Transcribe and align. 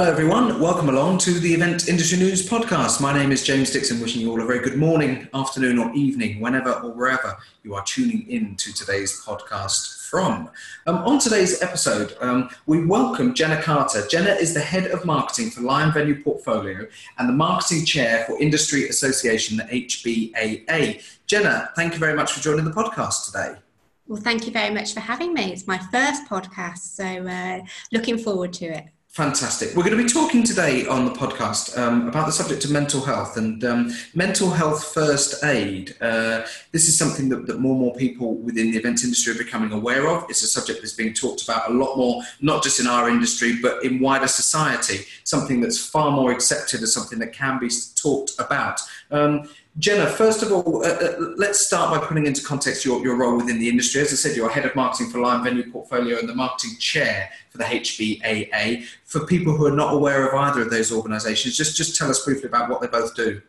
Hello, 0.00 0.10
everyone. 0.10 0.58
Welcome 0.58 0.88
along 0.88 1.18
to 1.18 1.32
the 1.32 1.52
Event 1.52 1.86
Industry 1.86 2.18
News 2.18 2.48
podcast. 2.48 3.02
My 3.02 3.12
name 3.12 3.32
is 3.32 3.44
James 3.44 3.70
Dixon, 3.70 4.00
wishing 4.00 4.22
you 4.22 4.30
all 4.30 4.40
a 4.40 4.46
very 4.46 4.60
good 4.60 4.78
morning, 4.78 5.28
afternoon, 5.34 5.78
or 5.78 5.92
evening, 5.92 6.40
whenever 6.40 6.72
or 6.72 6.90
wherever 6.92 7.36
you 7.64 7.74
are 7.74 7.84
tuning 7.84 8.26
in 8.26 8.56
to 8.56 8.72
today's 8.72 9.22
podcast 9.22 10.08
from. 10.08 10.48
Um, 10.86 10.96
on 11.04 11.18
today's 11.18 11.60
episode, 11.60 12.16
um, 12.22 12.48
we 12.64 12.82
welcome 12.86 13.34
Jenna 13.34 13.60
Carter. 13.60 14.06
Jenna 14.06 14.30
is 14.30 14.54
the 14.54 14.60
head 14.60 14.86
of 14.86 15.04
marketing 15.04 15.50
for 15.50 15.60
Lime 15.60 15.92
Venue 15.92 16.22
Portfolio 16.22 16.86
and 17.18 17.28
the 17.28 17.34
marketing 17.34 17.84
chair 17.84 18.24
for 18.24 18.40
Industry 18.40 18.88
Association, 18.88 19.58
the 19.58 19.64
HBAA. 19.64 21.02
Jenna, 21.26 21.72
thank 21.76 21.92
you 21.92 21.98
very 21.98 22.14
much 22.14 22.32
for 22.32 22.40
joining 22.40 22.64
the 22.64 22.70
podcast 22.70 23.26
today. 23.26 23.58
Well, 24.08 24.22
thank 24.22 24.46
you 24.46 24.52
very 24.52 24.72
much 24.72 24.94
for 24.94 25.00
having 25.00 25.34
me. 25.34 25.52
It's 25.52 25.66
my 25.66 25.76
first 25.76 26.24
podcast, 26.24 26.78
so 26.78 27.04
uh, 27.04 27.60
looking 27.92 28.16
forward 28.16 28.54
to 28.54 28.64
it. 28.64 28.86
Fantastic. 29.10 29.74
We're 29.74 29.82
going 29.82 29.98
to 29.98 30.04
be 30.04 30.08
talking 30.08 30.44
today 30.44 30.86
on 30.86 31.04
the 31.04 31.10
podcast 31.10 31.76
um, 31.76 32.06
about 32.06 32.26
the 32.26 32.32
subject 32.32 32.64
of 32.64 32.70
mental 32.70 33.00
health 33.00 33.36
and 33.36 33.64
um, 33.64 33.92
mental 34.14 34.50
health 34.50 34.94
first 34.94 35.42
aid. 35.42 35.96
Uh, 36.00 36.42
this 36.70 36.86
is 36.86 36.96
something 36.96 37.28
that, 37.30 37.48
that, 37.48 37.58
more 37.58 37.72
and 37.72 37.80
more 37.80 37.94
people 37.96 38.36
within 38.36 38.70
the 38.70 38.78
events 38.78 39.02
industry 39.02 39.34
are 39.34 39.38
becoming 39.38 39.72
aware 39.72 40.06
of. 40.06 40.26
It's 40.30 40.44
a 40.44 40.46
subject 40.46 40.80
that's 40.80 40.92
being 40.92 41.12
talked 41.12 41.42
about 41.42 41.68
a 41.68 41.74
lot 41.74 41.96
more, 41.96 42.22
not 42.40 42.62
just 42.62 42.78
in 42.78 42.86
our 42.86 43.08
industry, 43.08 43.58
but 43.60 43.84
in 43.84 43.98
wider 43.98 44.28
society. 44.28 45.00
Something 45.24 45.60
that's 45.60 45.84
far 45.84 46.12
more 46.12 46.30
accepted 46.30 46.80
as 46.80 46.94
something 46.94 47.18
that 47.18 47.32
can 47.32 47.58
be 47.58 47.68
talked 47.96 48.34
about. 48.38 48.80
Um, 49.10 49.48
Jenna, 49.78 50.06
first 50.06 50.42
of 50.42 50.50
all, 50.50 50.84
uh, 50.84 50.88
uh, 50.88 51.14
let's 51.36 51.64
start 51.64 51.98
by 51.98 52.04
putting 52.04 52.26
into 52.26 52.42
context 52.42 52.84
your, 52.84 53.02
your 53.02 53.16
role 53.16 53.36
within 53.36 53.58
the 53.58 53.68
industry. 53.68 54.00
As 54.00 54.12
I 54.12 54.16
said, 54.16 54.36
you're 54.36 54.50
head 54.50 54.66
of 54.66 54.74
marketing 54.74 55.10
for 55.10 55.20
Lime 55.20 55.44
Venue 55.44 55.70
Portfolio 55.70 56.18
and 56.18 56.28
the 56.28 56.34
marketing 56.34 56.76
chair 56.78 57.30
for 57.50 57.58
the 57.58 57.64
HBAA. 57.64 58.84
For 59.04 59.26
people 59.26 59.56
who 59.56 59.66
are 59.66 59.74
not 59.74 59.94
aware 59.94 60.28
of 60.28 60.34
either 60.34 60.62
of 60.62 60.70
those 60.70 60.90
organisations, 60.90 61.56
just, 61.56 61.76
just 61.76 61.96
tell 61.96 62.10
us 62.10 62.24
briefly 62.24 62.46
about 62.46 62.68
what 62.68 62.80
they 62.80 62.88
both 62.88 63.14
do. 63.14 63.40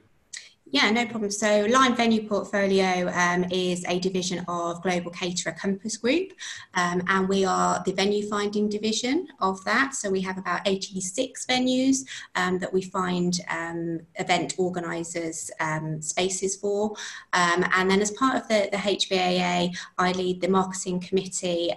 Yeah, 0.74 0.90
no 0.90 1.06
problem. 1.06 1.32
So, 1.32 1.68
Lime 1.70 1.98
Venue 1.98 2.30
Portfolio 2.30 3.12
um, 3.14 3.44
is 3.52 3.84
a 3.90 4.00
division 4.00 4.46
of 4.48 4.82
Global 4.82 5.12
Caterer 5.12 5.52
Compass 5.52 5.98
Group, 5.98 6.32
um, 6.76 7.04
and 7.08 7.28
we 7.28 7.44
are 7.44 7.84
the 7.86 7.92
venue 7.92 8.26
finding 8.30 8.70
division 8.70 9.28
of 9.42 9.62
that. 9.66 9.96
So, 9.96 10.10
we 10.10 10.22
have 10.22 10.38
about 10.38 10.62
86 10.66 11.46
venues 11.46 12.06
um, 12.36 12.58
that 12.60 12.72
we 12.72 12.84
find 12.84 13.38
um, 13.50 14.00
event 14.16 14.56
organisers 14.58 15.52
um, 15.60 16.02
spaces 16.02 16.56
for. 16.56 16.96
Um, 17.34 17.66
and 17.74 17.92
then, 17.92 18.02
as 18.02 18.12
part 18.12 18.38
of 18.38 18.48
the, 18.48 18.70
the 18.72 18.78
HBAA, 18.78 19.76
I 19.98 20.12
lead 20.14 20.40
the 20.40 20.48
marketing 20.48 21.02
committee, 21.02 21.74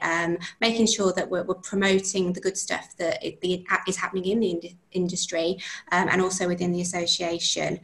making 0.60 0.86
sure 0.86 1.12
that 1.14 1.28
we're, 1.28 1.42
we're, 1.42 1.54
promoting 1.64 2.32
the 2.32 2.40
good 2.40 2.56
stuff 2.56 2.94
that 2.98 3.24
it, 3.24 3.40
the, 3.40 3.66
is 3.88 3.96
happening 3.96 4.26
in 4.26 4.40
the 4.40 4.50
in- 4.50 4.78
industry 4.92 5.58
and 5.90 6.20
also 6.20 6.46
within 6.46 6.70
the 6.70 6.80
association. 6.80 7.80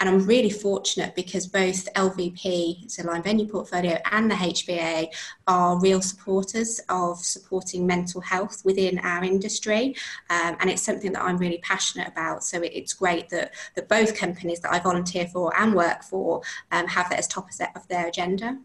And 0.00 0.08
I'm 0.08 0.26
really 0.26 0.50
fortunate 0.50 1.14
because 1.14 1.46
both 1.46 1.92
LVP, 1.94 2.90
so 2.90 3.04
Lime 3.04 3.22
Venue 3.22 3.46
Portfolio, 3.46 3.98
and 4.10 4.30
the 4.30 4.34
HBA 4.34 5.08
are 5.46 5.80
real 5.80 6.02
supporters 6.02 6.80
of 6.88 7.18
supporting 7.18 7.86
mental 7.86 8.20
health 8.20 8.62
within 8.64 8.98
our 8.98 9.24
industry. 9.24 9.94
Um, 10.30 10.56
and 10.60 10.68
it's 10.68 10.82
something 10.82 11.12
that 11.12 11.22
I'm 11.22 11.38
really 11.38 11.58
passionate 11.58 12.08
about. 12.08 12.44
So 12.44 12.60
it, 12.62 12.72
it's 12.74 12.92
great 12.92 13.28
that, 13.30 13.54
that 13.76 13.88
both 13.88 14.16
companies 14.16 14.60
that 14.60 14.72
I 14.72 14.80
volunteer 14.80 15.26
for 15.26 15.56
and 15.58 15.74
work 15.74 16.02
for 16.02 16.42
um, 16.72 16.86
have 16.88 17.08
that 17.10 17.18
as 17.18 17.28
top 17.28 17.48
of 17.76 17.88
their 17.88 18.08
agenda. 18.08 18.58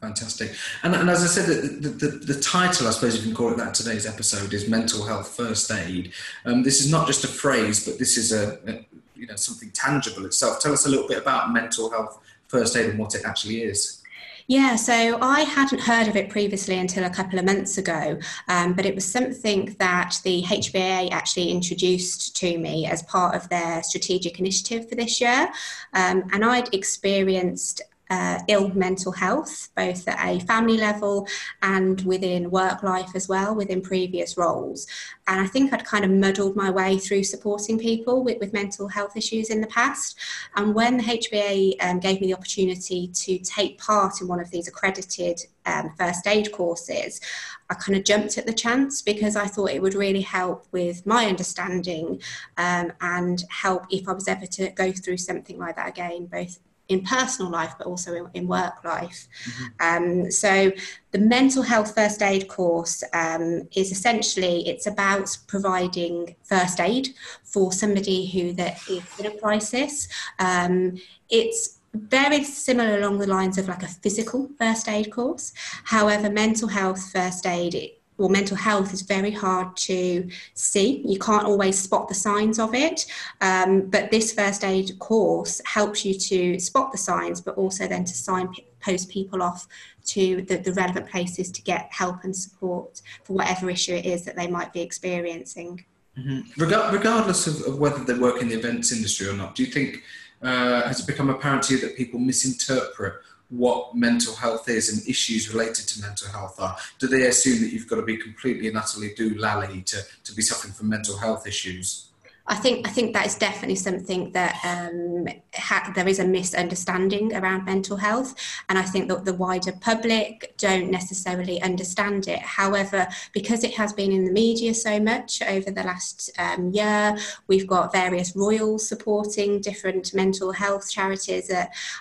Fantastic. 0.00 0.54
And, 0.82 0.94
and, 0.94 1.08
as 1.08 1.22
I 1.22 1.26
said, 1.26 1.46
the, 1.46 1.88
the, 1.88 2.08
the, 2.34 2.40
title, 2.40 2.86
I 2.86 2.90
suppose 2.90 3.16
you 3.16 3.22
can 3.22 3.34
call 3.34 3.50
it 3.50 3.56
that, 3.56 3.72
today's 3.72 4.06
episode 4.06 4.52
is 4.52 4.68
Mental 4.68 5.04
Health 5.04 5.28
First 5.28 5.70
Aid. 5.70 6.12
Um, 6.44 6.62
this 6.62 6.80
is 6.80 6.90
not 6.90 7.06
just 7.06 7.24
a 7.24 7.28
phrase, 7.28 7.84
but 7.84 7.98
this 7.98 8.18
is 8.18 8.30
a, 8.30 8.58
a, 8.68 8.86
you 9.16 9.26
know 9.26 9.36
something 9.36 9.70
tangible 9.70 10.24
itself. 10.26 10.60
Tell 10.60 10.72
us 10.72 10.86
a 10.86 10.88
little 10.88 11.08
bit 11.08 11.18
about 11.18 11.52
mental 11.52 11.90
health 11.90 12.20
first 12.48 12.76
aid 12.76 12.90
and 12.90 12.98
what 12.98 13.14
it 13.14 13.24
actually 13.24 13.62
is. 13.62 14.02
Yeah, 14.48 14.76
so 14.76 15.18
I 15.20 15.40
hadn't 15.40 15.80
heard 15.80 16.06
of 16.06 16.14
it 16.14 16.30
previously 16.30 16.78
until 16.78 17.04
a 17.04 17.10
couple 17.10 17.36
of 17.36 17.44
months 17.44 17.78
ago, 17.78 18.16
um, 18.46 18.74
but 18.74 18.86
it 18.86 18.94
was 18.94 19.10
something 19.10 19.74
that 19.80 20.20
the 20.22 20.44
HBA 20.44 21.10
actually 21.10 21.50
introduced 21.50 22.36
to 22.36 22.56
me 22.56 22.86
as 22.86 23.02
part 23.02 23.34
of 23.34 23.48
their 23.48 23.82
strategic 23.82 24.38
initiative 24.38 24.88
for 24.88 24.94
this 24.94 25.20
year. 25.20 25.50
Um, 25.94 26.28
and 26.32 26.44
I'd 26.44 26.72
experienced 26.72 27.82
uh, 28.10 28.38
ill 28.48 28.68
mental 28.70 29.12
health, 29.12 29.70
both 29.76 30.06
at 30.08 30.18
a 30.24 30.40
family 30.40 30.76
level 30.76 31.26
and 31.62 32.00
within 32.02 32.50
work 32.50 32.82
life 32.82 33.10
as 33.14 33.28
well, 33.28 33.54
within 33.54 33.80
previous 33.80 34.36
roles. 34.36 34.86
And 35.26 35.40
I 35.40 35.46
think 35.46 35.72
I'd 35.72 35.84
kind 35.84 36.04
of 36.04 36.10
muddled 36.10 36.54
my 36.54 36.70
way 36.70 36.98
through 36.98 37.24
supporting 37.24 37.78
people 37.78 38.22
with, 38.22 38.38
with 38.38 38.52
mental 38.52 38.88
health 38.88 39.16
issues 39.16 39.50
in 39.50 39.60
the 39.60 39.66
past. 39.66 40.18
And 40.54 40.74
when 40.74 40.98
the 40.98 41.02
HBA 41.02 41.74
um, 41.80 41.98
gave 41.98 42.20
me 42.20 42.28
the 42.28 42.34
opportunity 42.34 43.08
to 43.08 43.38
take 43.38 43.78
part 43.78 44.20
in 44.20 44.28
one 44.28 44.40
of 44.40 44.50
these 44.50 44.68
accredited 44.68 45.40
um, 45.64 45.90
first 45.98 46.26
aid 46.28 46.52
courses, 46.52 47.20
I 47.68 47.74
kind 47.74 47.98
of 47.98 48.04
jumped 48.04 48.38
at 48.38 48.46
the 48.46 48.52
chance 48.52 49.02
because 49.02 49.34
I 49.34 49.46
thought 49.46 49.70
it 49.70 49.82
would 49.82 49.94
really 49.94 50.20
help 50.20 50.66
with 50.70 51.04
my 51.04 51.26
understanding 51.26 52.22
um, 52.56 52.92
and 53.00 53.42
help 53.50 53.86
if 53.90 54.08
I 54.08 54.12
was 54.12 54.28
ever 54.28 54.46
to 54.46 54.70
go 54.70 54.92
through 54.92 55.16
something 55.16 55.58
like 55.58 55.74
that 55.74 55.88
again, 55.88 56.26
both 56.26 56.60
in 56.88 57.02
personal 57.02 57.50
life 57.50 57.74
but 57.78 57.86
also 57.86 58.14
in, 58.14 58.26
in 58.34 58.46
work 58.46 58.84
life. 58.84 59.28
Mm-hmm. 59.44 60.24
um, 60.24 60.30
so 60.30 60.72
the 61.12 61.18
mental 61.18 61.62
health 61.62 61.94
first 61.94 62.22
aid 62.22 62.48
course 62.48 63.02
um, 63.12 63.68
is 63.74 63.90
essentially 63.90 64.68
it's 64.68 64.86
about 64.86 65.36
providing 65.46 66.36
first 66.42 66.80
aid 66.80 67.08
for 67.44 67.72
somebody 67.72 68.26
who 68.26 68.52
that 68.52 68.78
is 68.88 69.02
in 69.18 69.26
a 69.26 69.38
crisis. 69.38 70.08
Um, 70.38 70.98
it's 71.30 71.78
very 71.94 72.44
similar 72.44 72.98
along 72.98 73.18
the 73.18 73.26
lines 73.26 73.58
of 73.58 73.68
like 73.68 73.82
a 73.82 73.88
physical 73.88 74.50
first 74.58 74.88
aid 74.88 75.10
course. 75.10 75.52
However 75.84 76.30
mental 76.30 76.68
health 76.68 77.10
first 77.10 77.46
aid 77.46 77.74
or 78.18 78.30
mental 78.30 78.56
health 78.56 78.92
is 78.92 79.02
very 79.02 79.30
hard 79.30 79.76
to 79.76 80.28
see. 80.54 81.02
You 81.04 81.18
can't 81.18 81.44
always 81.44 81.78
spot 81.78 82.08
the 82.08 82.14
signs 82.14 82.58
of 82.58 82.74
it. 82.74 83.06
Um, 83.40 83.82
but 83.82 84.10
this 84.10 84.32
first 84.32 84.64
aid 84.64 84.98
course 84.98 85.60
helps 85.66 86.04
you 86.04 86.14
to 86.14 86.58
spot 86.58 86.92
the 86.92 86.98
signs, 86.98 87.40
but 87.40 87.56
also 87.56 87.86
then 87.86 88.04
to 88.04 88.14
signpost 88.14 89.10
people 89.10 89.42
off 89.42 89.66
to 90.06 90.42
the, 90.42 90.58
the 90.58 90.72
relevant 90.72 91.08
places 91.08 91.50
to 91.50 91.62
get 91.62 91.88
help 91.90 92.24
and 92.24 92.34
support 92.34 93.02
for 93.24 93.34
whatever 93.34 93.68
issue 93.68 93.94
it 93.94 94.06
is 94.06 94.24
that 94.24 94.36
they 94.36 94.46
might 94.46 94.72
be 94.72 94.80
experiencing. 94.80 95.84
Mm-hmm. 96.18 96.62
regardless 96.94 97.46
of, 97.46 97.60
of, 97.66 97.78
whether 97.78 98.02
they 98.02 98.18
work 98.18 98.40
in 98.40 98.48
the 98.48 98.54
events 98.54 98.90
industry 98.90 99.28
or 99.28 99.34
not, 99.34 99.54
do 99.54 99.62
you 99.62 99.70
think 99.70 100.02
uh, 100.40 100.80
has 100.88 101.00
it 101.00 101.06
become 101.06 101.28
apparent 101.28 101.64
to 101.64 101.74
you 101.74 101.80
that 101.82 101.94
people 101.94 102.18
misinterpret 102.18 103.16
what 103.48 103.94
mental 103.94 104.34
health 104.34 104.68
is 104.68 104.92
and 104.92 105.06
issues 105.08 105.52
related 105.52 105.86
to 105.88 106.00
mental 106.00 106.28
health 106.28 106.58
are? 106.58 106.76
Do 106.98 107.06
they 107.06 107.26
assume 107.26 107.62
that 107.62 107.72
you've 107.72 107.88
got 107.88 107.96
to 107.96 108.02
be 108.02 108.16
completely 108.16 108.68
and 108.68 108.76
utterly 108.76 109.10
doolally 109.10 109.84
to, 109.86 109.98
to 110.24 110.34
be 110.34 110.42
suffering 110.42 110.72
from 110.72 110.88
mental 110.88 111.16
health 111.16 111.46
issues? 111.46 112.05
I 112.48 112.54
think 112.54 112.86
I 112.86 112.90
think 112.90 113.12
that 113.12 113.26
is 113.26 113.34
definitely 113.34 113.74
something 113.74 114.30
that 114.32 114.54
um, 114.64 115.26
ha- 115.54 115.92
there 115.94 116.06
is 116.06 116.20
a 116.20 116.24
misunderstanding 116.24 117.34
around 117.34 117.64
mental 117.64 117.96
health, 117.96 118.34
and 118.68 118.78
I 118.78 118.82
think 118.82 119.08
that 119.08 119.24
the 119.24 119.34
wider 119.34 119.72
public 119.72 120.54
don't 120.56 120.90
necessarily 120.90 121.60
understand 121.60 122.28
it. 122.28 122.38
However, 122.38 123.08
because 123.32 123.64
it 123.64 123.74
has 123.74 123.92
been 123.92 124.12
in 124.12 124.24
the 124.24 124.30
media 124.30 124.74
so 124.74 125.00
much 125.00 125.42
over 125.42 125.72
the 125.72 125.82
last 125.82 126.30
um, 126.38 126.70
year, 126.70 127.16
we've 127.48 127.66
got 127.66 127.92
various 127.92 128.36
royals 128.36 128.88
supporting 128.88 129.60
different 129.60 130.14
mental 130.14 130.52
health 130.52 130.88
charities. 130.88 131.50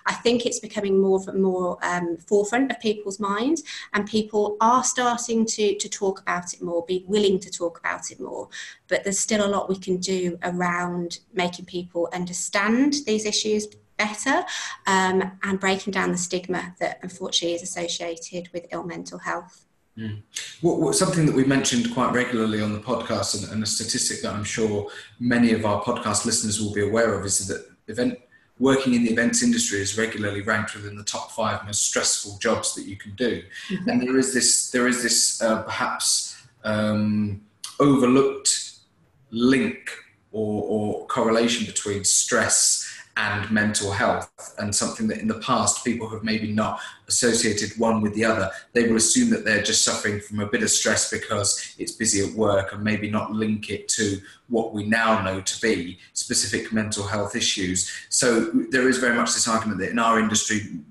I 0.06 0.14
think 0.14 0.46
it's 0.46 0.60
becoming 0.60 1.02
more 1.02 1.24
more 1.34 1.80
um, 1.82 2.18
forefront 2.18 2.72
of 2.72 2.80
people's 2.80 3.20
minds, 3.20 3.64
and 3.94 4.06
people 4.06 4.58
are 4.62 4.84
starting 4.84 5.46
to 5.48 5.76
to 5.76 5.90
talk 5.90 6.22
about 6.22 6.54
it 6.54 6.62
more, 6.62 6.86
be 6.86 7.04
willing 7.08 7.40
to 7.40 7.50
talk 7.50 7.80
about 7.80 8.12
it 8.12 8.20
more. 8.20 8.48
But 8.88 9.04
there's 9.04 9.20
still 9.20 9.46
a 9.46 9.50
lot 9.50 9.70
we 9.70 9.78
can 9.78 9.98
do 9.98 10.38
around 10.44 11.20
making 11.34 11.66
people 11.66 12.10
understand 12.14 12.96
these 13.06 13.26
issues 13.26 13.68
better 13.98 14.44
um, 14.88 15.32
and 15.44 15.60
breaking 15.60 15.92
down 15.92 16.12
the 16.12 16.18
stigma 16.18 16.76
that 16.80 17.00
unfortunately 17.02 17.56
is 17.56 17.62
associated 17.62 18.50
with 18.54 18.66
ill 18.72 18.84
mental 18.84 19.20
health. 19.20 19.66
Mm. 19.98 20.22
What, 20.62 20.80
what, 20.82 20.96
something 20.96 21.26
that 21.26 21.34
we 21.34 21.46
mentioned 21.46 21.94
quite 21.94 22.14
regularly 22.14 22.62
on 22.62 22.74
the 22.74 22.80
podcast, 22.80 23.42
and, 23.42 23.52
and, 23.52 23.64
a 23.64 23.66
statistic 23.66 24.22
that 24.22 24.34
I'm 24.34 24.44
sure 24.44 24.90
many 25.20 25.54
of 25.54 25.66
our 25.66 25.82
podcast 25.82 26.26
listeners 26.26 26.62
will 26.62 26.74
be 26.74 26.86
aware 26.86 27.14
of, 27.14 27.24
is 27.24 27.48
that 27.48 27.66
event 27.88 28.20
working 28.60 28.94
in 28.94 29.04
the 29.04 29.12
events 29.12 29.42
industry 29.42 29.80
is 29.80 29.98
regularly 29.98 30.42
ranked 30.42 30.76
within 30.76 30.98
the 30.98 31.04
top 31.04 31.32
five 31.32 31.64
most 31.66 31.86
stressful 31.86 32.38
jobs 32.40 32.76
that 32.76 32.86
you 32.86 32.98
can 32.98 33.14
do. 33.16 33.42
Mm-hmm. 33.70 33.90
And 33.90 34.02
there 34.02 34.18
is 34.18 34.34
this, 34.34 34.72
there 34.72 34.88
is 34.88 35.02
this 35.02 35.42
uh, 35.42 35.64
perhaps 35.64 36.46
um, 36.66 37.42
overlooked 37.80 38.75
link 39.32 39.92
or, 40.32 40.64
or 40.64 41.08
correlation 41.08 41.66
between 41.66 42.04
stress 42.04 42.92
and 43.18 43.50
mental 43.50 43.92
health, 43.92 44.54
and 44.58 44.76
something 44.76 45.08
that 45.08 45.20
in 45.20 45.28
the 45.28 45.40
past 45.40 45.86
people 45.86 46.10
have 46.10 46.24
maybe 46.24 46.52
not 46.52 46.82
associated 47.08 47.72
one 47.80 48.02
with 48.02 48.14
the 48.14 48.26
other. 48.26 48.52
They 48.74 48.88
will 48.88 48.98
assume 48.98 49.30
that 49.30 49.46
they're 49.46 49.64
just 49.64 49.86
suffering 49.86 50.20
from 50.20 50.42
a 50.42 50.48
bit 50.48 50.64
of 50.64 50.70
stress 50.70 51.10
because 51.10 51.76
it's 51.78 51.94
busy 51.94 52.28
at 52.28 52.36
work 52.36 52.74
and 52.74 52.84
maybe 52.84 53.10
not 53.10 53.32
link 53.32 53.70
it 53.70 53.88
to 53.90 54.20
what 54.50 54.74
we 54.74 54.86
now 54.86 55.22
know 55.22 55.40
to 55.40 55.62
be 55.62 55.98
specific 56.12 56.74
mental 56.74 57.08
health 57.08 57.38
issues. 57.38 57.90
So 58.10 58.52
there 58.70 58.90
is 58.90 58.98
very 58.98 59.16
much 59.16 59.34
this 59.34 59.48
argument 59.48 59.80
that 59.80 59.92
in 59.92 60.00
our 60.00 60.20
industry, 60.20 60.82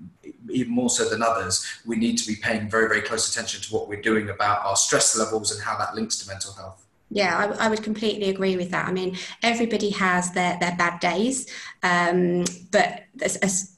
even 0.49 0.73
more 0.73 0.89
so 0.89 1.07
than 1.07 1.21
others, 1.21 1.63
we 1.85 1.95
need 1.95 2.17
to 2.17 2.27
be 2.27 2.37
paying 2.37 2.71
very, 2.71 2.87
very 2.87 3.01
close 3.01 3.29
attention 3.29 3.61
to 3.61 3.73
what 3.73 3.87
we're 3.87 4.01
doing 4.01 4.29
about 4.29 4.65
our 4.65 4.75
stress 4.75 5.15
levels 5.15 5.51
and 5.51 5.61
how 5.61 5.77
that 5.77 5.93
links 5.93 6.17
to 6.17 6.27
mental 6.27 6.53
health. 6.53 6.84
Yeah, 7.11 7.37
I, 7.37 7.65
I, 7.65 7.69
would 7.69 7.83
completely 7.83 8.29
agree 8.29 8.57
with 8.57 8.71
that. 8.71 8.87
I 8.87 8.91
mean, 8.91 9.15
everybody 9.43 9.91
has 9.91 10.31
their, 10.31 10.57
their 10.59 10.75
bad 10.75 10.99
days, 10.99 11.47
um, 11.83 12.45
but 12.71 13.03
as, 13.21 13.37
as, 13.37 13.75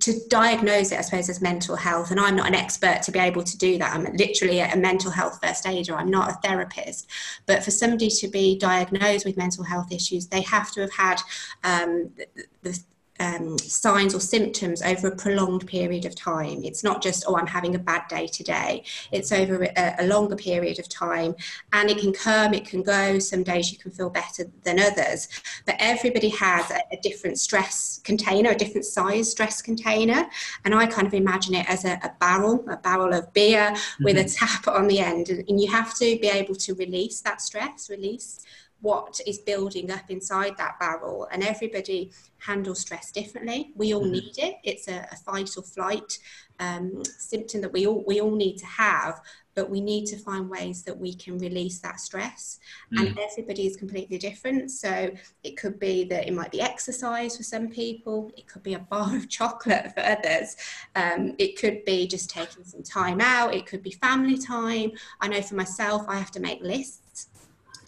to 0.00 0.18
diagnose 0.28 0.92
it, 0.92 0.98
I 0.98 1.02
suppose, 1.02 1.28
as 1.28 1.42
mental 1.42 1.76
health, 1.76 2.10
and 2.10 2.18
I'm 2.18 2.36
not 2.36 2.48
an 2.48 2.54
expert 2.54 3.02
to 3.02 3.12
be 3.12 3.18
able 3.18 3.44
to 3.44 3.58
do 3.58 3.76
that. 3.78 3.94
I'm 3.94 4.04
literally 4.14 4.60
a 4.60 4.76
mental 4.76 5.10
health 5.10 5.38
first 5.42 5.66
aider. 5.66 5.94
I'm 5.94 6.10
not 6.10 6.30
a 6.30 6.34
therapist. 6.42 7.08
But 7.46 7.62
for 7.62 7.70
somebody 7.70 8.08
to 8.08 8.28
be 8.28 8.58
diagnosed 8.58 9.26
with 9.26 9.36
mental 9.36 9.62
health 9.62 9.92
issues, 9.92 10.26
they 10.26 10.40
have 10.42 10.70
to 10.72 10.80
have 10.80 10.92
had 10.92 11.20
um, 11.64 12.10
the, 12.16 12.46
the 12.62 12.82
um, 13.20 13.58
signs 13.58 14.14
or 14.14 14.20
symptoms 14.20 14.82
over 14.82 15.08
a 15.08 15.16
prolonged 15.16 15.66
period 15.66 16.06
of 16.06 16.14
time. 16.14 16.64
It's 16.64 16.82
not 16.82 17.02
just, 17.02 17.24
oh, 17.28 17.36
I'm 17.36 17.46
having 17.46 17.74
a 17.74 17.78
bad 17.78 18.08
day 18.08 18.26
today. 18.26 18.82
It's 19.12 19.30
over 19.30 19.64
a, 19.64 19.94
a, 19.98 20.06
longer 20.06 20.36
period 20.36 20.78
of 20.78 20.88
time. 20.88 21.36
And 21.74 21.90
it 21.90 21.98
can 21.98 22.12
come, 22.12 22.54
it 22.54 22.66
can 22.66 22.82
go. 22.82 23.18
Some 23.18 23.42
days 23.42 23.70
you 23.70 23.78
can 23.78 23.90
feel 23.90 24.08
better 24.08 24.44
than 24.64 24.80
others. 24.80 25.28
But 25.66 25.76
everybody 25.78 26.30
has 26.30 26.70
a, 26.70 26.80
a 26.92 26.96
different 27.02 27.38
stress 27.38 28.00
container, 28.02 28.50
a 28.50 28.56
different 28.56 28.86
size 28.86 29.30
stress 29.30 29.60
container. 29.60 30.26
And 30.64 30.74
I 30.74 30.86
kind 30.86 31.06
of 31.06 31.12
imagine 31.12 31.54
it 31.54 31.68
as 31.68 31.84
a, 31.84 32.00
a 32.02 32.12
barrel, 32.18 32.64
a 32.70 32.78
barrel 32.78 33.12
of 33.12 33.32
beer 33.34 33.70
mm-hmm. 33.70 34.04
with 34.04 34.16
a 34.16 34.20
mm-hmm. 34.20 34.46
tap 34.46 34.66
on 34.66 34.88
the 34.88 34.98
end. 34.98 35.28
And, 35.28 35.44
and 35.46 35.60
you 35.60 35.70
have 35.70 35.94
to 35.96 36.18
be 36.18 36.28
able 36.28 36.54
to 36.54 36.74
release 36.74 37.20
that 37.20 37.42
stress, 37.42 37.90
release 37.90 38.40
what 38.80 39.20
is 39.26 39.38
building 39.38 39.90
up 39.90 40.10
inside 40.10 40.56
that 40.56 40.78
barrel 40.78 41.28
and 41.32 41.42
everybody 41.42 42.10
handles 42.38 42.80
stress 42.80 43.12
differently. 43.12 43.72
We 43.74 43.94
all 43.94 44.02
mm-hmm. 44.02 44.12
need 44.12 44.38
it. 44.38 44.56
It's 44.64 44.88
a, 44.88 45.06
a 45.12 45.16
fight 45.16 45.50
or 45.56 45.62
flight 45.62 46.18
um, 46.58 47.02
symptom 47.04 47.62
that 47.62 47.72
we 47.72 47.86
all 47.86 48.04
we 48.06 48.20
all 48.20 48.34
need 48.34 48.58
to 48.58 48.66
have 48.66 49.20
but 49.54 49.68
we 49.68 49.80
need 49.80 50.06
to 50.06 50.16
find 50.16 50.48
ways 50.48 50.82
that 50.84 50.96
we 50.96 51.14
can 51.14 51.36
release 51.38 51.80
that 51.80 52.00
stress. 52.00 52.58
Mm. 52.94 53.08
and 53.08 53.18
everybody 53.18 53.66
is 53.66 53.76
completely 53.76 54.16
different. 54.16 54.70
So 54.70 55.10
it 55.42 55.56
could 55.56 55.78
be 55.78 56.04
that 56.04 56.26
it 56.26 56.32
might 56.32 56.50
be 56.50 56.60
exercise 56.60 57.36
for 57.36 57.42
some 57.42 57.68
people. 57.68 58.32
It 58.36 58.46
could 58.46 58.62
be 58.62 58.74
a 58.74 58.78
bar 58.78 59.14
of 59.14 59.28
chocolate 59.38 59.92
for 59.94 60.00
others. 60.00 60.56
Um, 60.94 61.34
it 61.38 61.58
could 61.58 61.84
be 61.84 62.06
just 62.06 62.30
taking 62.30 62.64
some 62.64 62.82
time 62.82 63.20
out. 63.20 63.54
It 63.54 63.66
could 63.66 63.82
be 63.82 63.90
family 63.90 64.38
time. 64.38 64.92
I 65.20 65.28
know 65.28 65.42
for 65.42 65.56
myself 65.56 66.04
i 66.08 66.16
have 66.16 66.30
to 66.30 66.40
make 66.40 66.60
lists 66.62 67.28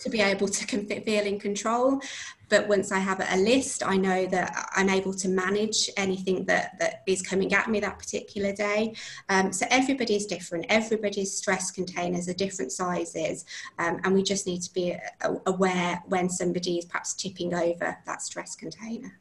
to 0.02 0.10
be 0.10 0.20
able 0.20 0.48
to 0.48 1.00
feel 1.02 1.24
in 1.24 1.38
control. 1.38 2.00
But 2.48 2.68
once 2.68 2.92
I 2.92 2.98
have 2.98 3.24
a 3.30 3.36
list, 3.38 3.82
I 3.82 3.96
know 3.96 4.26
that 4.26 4.68
I'm 4.76 4.90
able 4.90 5.14
to 5.14 5.28
manage 5.28 5.88
anything 5.96 6.44
that, 6.44 6.78
that 6.80 7.02
is 7.06 7.22
coming 7.22 7.54
at 7.54 7.70
me 7.70 7.80
that 7.80 7.98
particular 7.98 8.52
day. 8.52 8.94
Um, 9.30 9.54
so 9.54 9.64
everybody's 9.70 10.26
different. 10.26 10.66
Everybody's 10.68 11.34
stress 11.34 11.70
containers 11.70 12.28
are 12.28 12.34
different 12.34 12.70
sizes. 12.70 13.46
Um, 13.78 14.00
and 14.04 14.12
we 14.12 14.22
just 14.22 14.46
need 14.46 14.60
to 14.62 14.72
be 14.74 14.94
aware 15.46 16.02
when 16.08 16.28
somebody 16.28 16.76
is 16.76 16.84
perhaps 16.84 17.14
tipping 17.14 17.54
over 17.54 17.96
that 18.04 18.20
stress 18.20 18.54
container. 18.54 19.18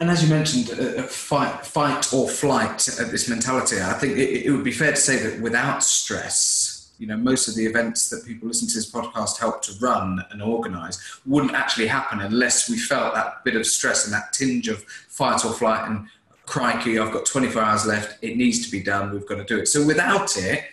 And 0.00 0.10
as 0.10 0.22
you 0.22 0.28
mentioned, 0.28 0.78
uh, 0.78 1.02
uh 1.02 1.02
fight, 1.04 1.64
fight 1.64 2.12
or 2.12 2.28
flight, 2.28 2.86
uh, 3.00 3.04
this 3.04 3.28
mentality, 3.28 3.80
I 3.80 3.94
think 3.94 4.18
it, 4.18 4.46
it 4.46 4.50
would 4.50 4.64
be 4.64 4.72
fair 4.72 4.90
to 4.90 4.96
say 4.96 5.16
that 5.18 5.40
without 5.40 5.82
stress, 5.82 6.63
you 6.98 7.06
know, 7.06 7.16
most 7.16 7.48
of 7.48 7.54
the 7.54 7.66
events 7.66 8.08
that 8.10 8.24
people 8.24 8.48
listen 8.48 8.68
to 8.68 8.74
this 8.74 8.90
podcast 8.90 9.38
help 9.38 9.62
to 9.62 9.72
run 9.80 10.24
and 10.30 10.42
organise 10.42 11.20
wouldn't 11.26 11.54
actually 11.54 11.86
happen 11.86 12.20
unless 12.20 12.68
we 12.70 12.78
felt 12.78 13.14
that 13.14 13.44
bit 13.44 13.56
of 13.56 13.66
stress 13.66 14.04
and 14.04 14.14
that 14.14 14.32
tinge 14.32 14.68
of 14.68 14.82
fight 14.84 15.44
or 15.44 15.52
flight 15.52 15.88
and 15.88 16.06
crikey, 16.46 16.98
I've 16.98 17.12
got 17.12 17.26
24 17.26 17.62
hours 17.62 17.86
left, 17.86 18.22
it 18.22 18.36
needs 18.36 18.64
to 18.64 18.70
be 18.70 18.82
done, 18.82 19.12
we've 19.12 19.26
got 19.26 19.36
to 19.36 19.44
do 19.44 19.58
it. 19.58 19.66
So 19.66 19.84
without 19.84 20.36
it, 20.36 20.64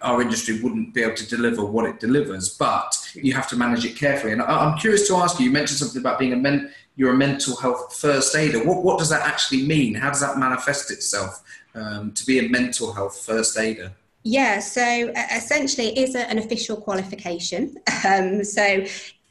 our, 0.00 0.22
industry 0.22 0.60
wouldn't 0.62 0.94
be 0.94 1.02
able 1.02 1.16
to 1.16 1.28
deliver 1.28 1.64
what 1.64 1.84
it 1.84 2.00
delivers, 2.00 2.56
but 2.56 2.96
you 3.14 3.34
have 3.34 3.48
to 3.48 3.56
manage 3.56 3.84
it 3.84 3.96
carefully. 3.96 4.32
And 4.32 4.40
I, 4.40 4.70
am 4.70 4.78
curious 4.78 5.06
to 5.08 5.16
ask 5.16 5.38
you, 5.38 5.46
you 5.46 5.52
mentioned 5.52 5.78
something 5.78 6.00
about 6.00 6.18
being 6.18 6.32
a 6.32 6.36
men, 6.36 6.72
you're 6.96 7.12
a 7.12 7.16
mental 7.16 7.56
health 7.56 7.96
first 7.96 8.34
aider. 8.34 8.64
What, 8.64 8.82
what 8.82 8.98
does 8.98 9.10
that 9.10 9.26
actually 9.26 9.66
mean? 9.66 9.94
How 9.94 10.08
does 10.08 10.20
that 10.20 10.38
manifest 10.38 10.90
itself 10.90 11.42
um, 11.74 12.12
to 12.12 12.24
be 12.24 12.38
a 12.38 12.48
mental 12.48 12.92
health 12.92 13.20
first 13.24 13.58
aider? 13.58 13.92
Yeah, 14.22 14.58
so 14.58 15.12
essentially 15.34 15.88
it 15.88 15.98
is 15.98 16.14
an 16.14 16.38
official 16.38 16.76
qualification. 16.76 17.76
Um, 18.02 18.42
so 18.44 18.62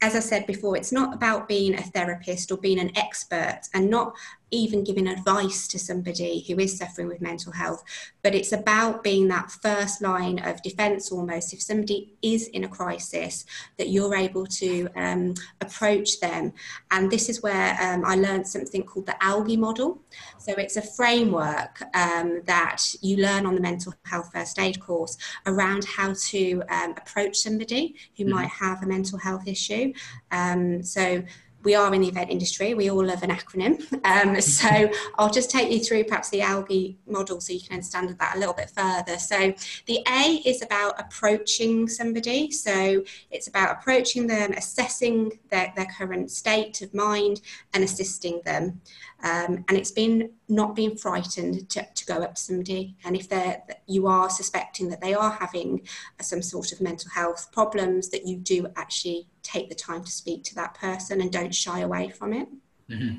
as 0.00 0.14
I 0.14 0.20
said 0.20 0.46
before, 0.46 0.76
it's 0.76 0.92
not 0.92 1.12
about 1.12 1.48
being 1.48 1.74
a 1.74 1.82
therapist 1.82 2.52
or 2.52 2.56
being 2.56 2.78
an 2.78 2.96
expert 2.96 3.62
and 3.74 3.90
not 3.90 4.14
even 4.50 4.84
giving 4.84 5.06
advice 5.06 5.68
to 5.68 5.78
somebody 5.78 6.44
who 6.46 6.58
is 6.58 6.76
suffering 6.76 7.08
with 7.08 7.20
mental 7.20 7.52
health, 7.52 7.82
but 8.22 8.34
it's 8.34 8.52
about 8.52 9.02
being 9.02 9.28
that 9.28 9.50
first 9.50 10.02
line 10.02 10.38
of 10.40 10.62
defense 10.62 11.12
almost. 11.12 11.52
If 11.52 11.62
somebody 11.62 12.14
is 12.22 12.48
in 12.48 12.64
a 12.64 12.68
crisis, 12.68 13.46
that 13.78 13.88
you're 13.88 14.14
able 14.14 14.46
to 14.46 14.88
um, 14.96 15.34
approach 15.60 16.20
them. 16.20 16.52
And 16.90 17.10
this 17.10 17.28
is 17.28 17.42
where 17.42 17.76
um, 17.80 18.04
I 18.04 18.16
learned 18.16 18.46
something 18.46 18.82
called 18.82 19.06
the 19.06 19.16
ALGEE 19.22 19.58
model. 19.58 20.02
So 20.38 20.52
it's 20.54 20.76
a 20.76 20.82
framework 20.82 21.82
um, 21.94 22.42
that 22.46 22.82
you 23.00 23.18
learn 23.18 23.46
on 23.46 23.54
the 23.54 23.60
mental 23.60 23.94
health 24.04 24.30
first 24.32 24.58
aid 24.58 24.80
course 24.80 25.16
around 25.46 25.84
how 25.84 26.14
to 26.28 26.62
um, 26.68 26.92
approach 26.96 27.36
somebody 27.36 27.94
who 28.16 28.24
mm-hmm. 28.24 28.34
might 28.34 28.48
have 28.48 28.82
a 28.82 28.86
mental 28.86 29.18
health 29.18 29.46
issue. 29.46 29.92
Um, 30.30 30.82
so 30.82 31.22
we 31.62 31.74
are 31.74 31.92
in 31.94 32.00
the 32.00 32.08
event 32.08 32.30
industry, 32.30 32.74
we 32.74 32.90
all 32.90 33.04
love 33.04 33.22
an 33.22 33.30
acronym. 33.30 33.80
Um, 34.04 34.40
so 34.40 34.90
I'll 35.18 35.30
just 35.30 35.50
take 35.50 35.70
you 35.70 35.80
through 35.80 36.04
perhaps 36.04 36.30
the 36.30 36.40
ALGEE 36.40 36.96
model 37.06 37.40
so 37.40 37.52
you 37.52 37.60
can 37.60 37.74
understand 37.74 38.08
that 38.10 38.36
a 38.36 38.38
little 38.38 38.54
bit 38.54 38.70
further. 38.70 39.18
So 39.18 39.52
the 39.86 40.00
A 40.08 40.42
is 40.46 40.62
about 40.62 40.98
approaching 40.98 41.88
somebody. 41.88 42.50
So 42.50 43.04
it's 43.30 43.48
about 43.48 43.78
approaching 43.78 44.26
them, 44.26 44.52
assessing 44.52 45.38
their, 45.50 45.72
their 45.76 45.86
current 45.96 46.30
state 46.30 46.82
of 46.82 46.94
mind 46.94 47.40
and 47.74 47.84
assisting 47.84 48.40
them. 48.44 48.80
Um, 49.22 49.64
and 49.68 49.76
it's 49.76 49.90
been 49.90 50.30
not 50.48 50.74
being 50.74 50.96
frightened 50.96 51.68
to, 51.70 51.86
to 51.94 52.06
go 52.06 52.22
up 52.22 52.36
to 52.36 52.42
somebody. 52.42 52.96
And 53.04 53.14
if 53.14 53.28
they're, 53.28 53.62
you 53.86 54.06
are 54.06 54.30
suspecting 54.30 54.88
that 54.88 55.00
they 55.00 55.14
are 55.14 55.30
having 55.30 55.86
some 56.20 56.42
sort 56.42 56.72
of 56.72 56.80
mental 56.80 57.10
health 57.10 57.50
problems, 57.52 58.08
that 58.10 58.26
you 58.26 58.36
do 58.36 58.68
actually 58.76 59.28
take 59.42 59.68
the 59.68 59.74
time 59.74 60.04
to 60.04 60.10
speak 60.10 60.44
to 60.44 60.54
that 60.56 60.74
person 60.74 61.20
and 61.20 61.32
don't 61.32 61.54
shy 61.54 61.80
away 61.80 62.10
from 62.10 62.32
it. 62.32 62.48
Mm-hmm. 62.88 63.18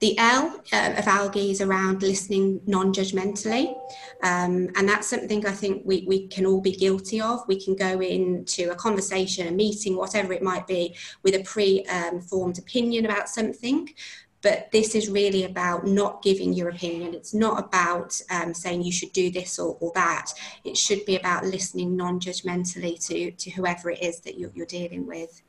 The 0.00 0.18
L 0.18 0.60
uh, 0.72 0.94
of 0.98 1.06
ALGEE 1.06 1.50
is 1.50 1.60
around 1.62 2.02
listening 2.02 2.60
non 2.66 2.92
judgmentally. 2.92 3.74
Um, 4.22 4.68
and 4.76 4.88
that's 4.88 5.08
something 5.08 5.46
I 5.46 5.52
think 5.52 5.82
we, 5.86 6.04
we 6.06 6.26
can 6.26 6.44
all 6.44 6.60
be 6.60 6.72
guilty 6.72 7.20
of. 7.20 7.46
We 7.48 7.58
can 7.58 7.74
go 7.74 8.00
into 8.00 8.70
a 8.70 8.74
conversation, 8.74 9.46
a 9.46 9.50
meeting, 9.50 9.96
whatever 9.96 10.32
it 10.32 10.42
might 10.42 10.66
be, 10.66 10.94
with 11.22 11.34
a 11.34 11.42
pre 11.44 11.84
um, 11.86 12.20
formed 12.20 12.58
opinion 12.58 13.06
about 13.06 13.30
something 13.30 13.88
but 14.44 14.70
this 14.72 14.94
is 14.94 15.08
really 15.08 15.44
about 15.44 15.86
not 15.86 16.22
giving 16.22 16.52
your 16.52 16.68
opinion. 16.68 17.14
It's 17.14 17.32
not 17.32 17.58
about 17.58 18.20
um, 18.30 18.52
saying 18.52 18.82
you 18.82 18.92
should 18.92 19.12
do 19.12 19.30
this 19.30 19.58
or, 19.58 19.78
or, 19.80 19.90
that. 19.94 20.32
It 20.64 20.76
should 20.76 21.04
be 21.06 21.16
about 21.16 21.46
listening 21.46 21.96
non 21.96 22.20
judgmentally 22.20 23.04
to, 23.08 23.30
to 23.30 23.50
whoever 23.50 23.90
it 23.90 24.02
is 24.02 24.20
that 24.20 24.38
you're, 24.38 24.52
you're 24.54 24.66
dealing 24.66 25.06
with. 25.06 25.40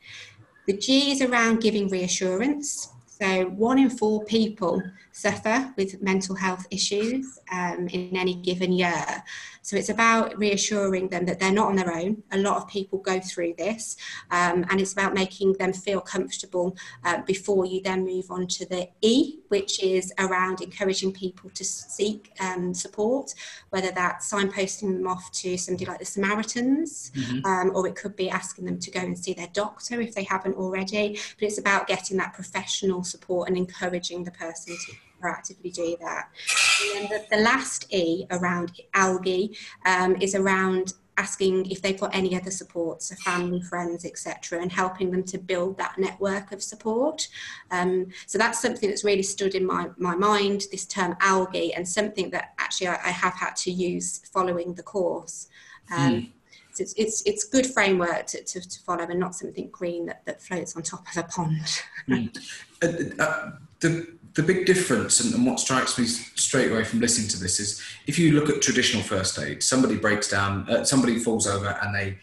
The 0.65 0.77
G 0.77 1.11
is 1.11 1.21
around 1.21 1.59
giving 1.59 1.89
reassurance. 1.89 2.89
So, 3.05 3.47
one 3.47 3.79
in 3.79 3.89
four 3.89 4.23
people 4.23 4.81
suffer 5.15 5.73
with 5.77 6.01
mental 6.01 6.35
health 6.35 6.67
issues 6.69 7.39
um, 7.49 7.87
in 7.87 8.17
any 8.17 8.35
given 8.35 8.73
year. 8.73 9.23
So 9.61 9.77
it's 9.77 9.87
about 9.87 10.37
reassuring 10.37 11.07
them 11.07 11.25
that 11.25 11.39
they're 11.39 11.53
not 11.53 11.69
on 11.69 11.77
their 11.77 11.91
own. 11.91 12.21
A 12.33 12.37
lot 12.37 12.57
of 12.57 12.67
people 12.67 12.99
go 12.99 13.21
through 13.21 13.55
this, 13.57 13.95
um, 14.29 14.65
and 14.69 14.81
it's 14.81 14.91
about 14.91 15.13
making 15.13 15.53
them 15.53 15.71
feel 15.71 16.01
comfortable 16.01 16.75
uh, 17.05 17.21
before 17.21 17.65
you 17.65 17.81
then 17.81 18.03
move 18.03 18.29
on 18.29 18.45
to 18.47 18.65
the 18.65 18.89
E, 19.01 19.39
which 19.47 19.81
is 19.81 20.13
around 20.19 20.59
encouraging 20.59 21.13
people 21.13 21.49
to 21.51 21.63
seek 21.63 22.31
um, 22.41 22.73
support, 22.73 23.33
whether 23.69 23.91
that's 23.91 24.29
signposting 24.29 24.97
them 24.97 25.07
off 25.07 25.31
to 25.31 25.57
somebody 25.57 25.85
like 25.85 25.99
the 25.99 26.05
Samaritans, 26.05 27.11
mm-hmm. 27.15 27.45
um, 27.45 27.71
or 27.73 27.87
it 27.87 27.95
could 27.95 28.17
be 28.17 28.29
asking 28.29 28.65
them 28.65 28.79
to 28.79 28.91
go 28.91 28.99
and 28.99 29.17
see 29.17 29.33
their 29.33 29.49
doctor 29.53 30.01
if 30.01 30.13
they 30.13 30.25
haven't 30.25 30.57
already. 30.57 31.17
But 31.39 31.47
it's 31.47 31.57
about 31.57 31.87
getting 31.87 32.17
that 32.17 32.33
professional 32.33 33.05
support 33.05 33.47
and 33.47 33.57
encouraging 33.57 34.25
the 34.25 34.31
person 34.31 34.75
to 34.75 34.93
proactively 35.21 35.73
do 35.73 35.97
that. 36.01 36.29
And 36.81 37.09
then 37.09 37.09
the, 37.09 37.37
the 37.37 37.41
last 37.41 37.93
E 37.93 38.25
around 38.31 38.71
ALGEE 38.93 39.57
um, 39.85 40.15
is 40.21 40.35
around 40.35 40.93
asking 41.17 41.69
if 41.71 41.81
they've 41.81 41.99
got 41.99 42.13
any 42.13 42.35
other 42.35 42.51
supports, 42.51 43.07
so 43.07 43.15
family, 43.15 43.61
friends, 43.61 44.05
etc., 44.05 44.61
and 44.61 44.71
helping 44.71 45.11
them 45.11 45.23
to 45.23 45.37
build 45.37 45.77
that 45.77 45.97
network 45.97 46.51
of 46.51 46.61
support. 46.61 47.27
Um, 47.71 48.07
so 48.27 48.37
that's 48.37 48.61
something 48.61 48.89
that's 48.89 49.03
really 49.03 49.23
stood 49.23 49.55
in 49.55 49.65
my, 49.65 49.89
my 49.97 50.15
mind, 50.15 50.65
this 50.71 50.85
term 50.85 51.15
algae, 51.21 51.73
and 51.73 51.87
something 51.87 52.29
that 52.31 52.53
actually 52.59 52.87
I, 52.87 52.95
I 52.95 53.11
have 53.11 53.33
had 53.33 53.55
to 53.57 53.71
use 53.71 54.21
following 54.33 54.73
the 54.73 54.83
course. 54.83 55.47
Um, 55.95 56.13
mm. 56.13 56.31
so 56.73 56.81
it's, 56.81 56.93
it's, 56.97 57.23
it's 57.25 57.43
good 57.45 57.67
framework 57.67 58.27
to, 58.27 58.43
to, 58.43 58.59
to, 58.59 58.79
follow 58.81 59.03
and 59.03 59.19
not 59.19 59.35
something 59.35 59.69
green 59.69 60.07
that, 60.07 60.25
that 60.25 60.41
floats 60.41 60.75
on 60.75 60.81
top 60.81 61.05
of 61.07 61.17
a 61.17 61.23
pond. 61.23 61.81
mm. 62.09 62.35
uh, 62.83 63.23
uh, 63.23 63.51
the, 63.79 64.14
the 64.35 64.43
big 64.43 64.65
difference 64.65 65.21
and, 65.21 65.33
and, 65.33 65.45
what 65.45 65.59
strikes 65.59 65.97
me 65.97 66.05
straight 66.05 66.71
away 66.71 66.83
from 66.83 66.99
listening 66.99 67.29
to 67.29 67.39
this 67.39 67.59
is 67.59 67.81
if 68.05 68.19
you 68.19 68.33
look 68.33 68.49
at 68.49 68.61
traditional 68.61 69.01
first 69.01 69.39
aid, 69.39 69.63
somebody 69.63 69.95
breaks 69.95 70.29
down, 70.29 70.69
uh, 70.69 70.83
somebody 70.83 71.17
falls 71.17 71.47
over 71.47 71.77
and 71.81 71.95
they 71.95 72.17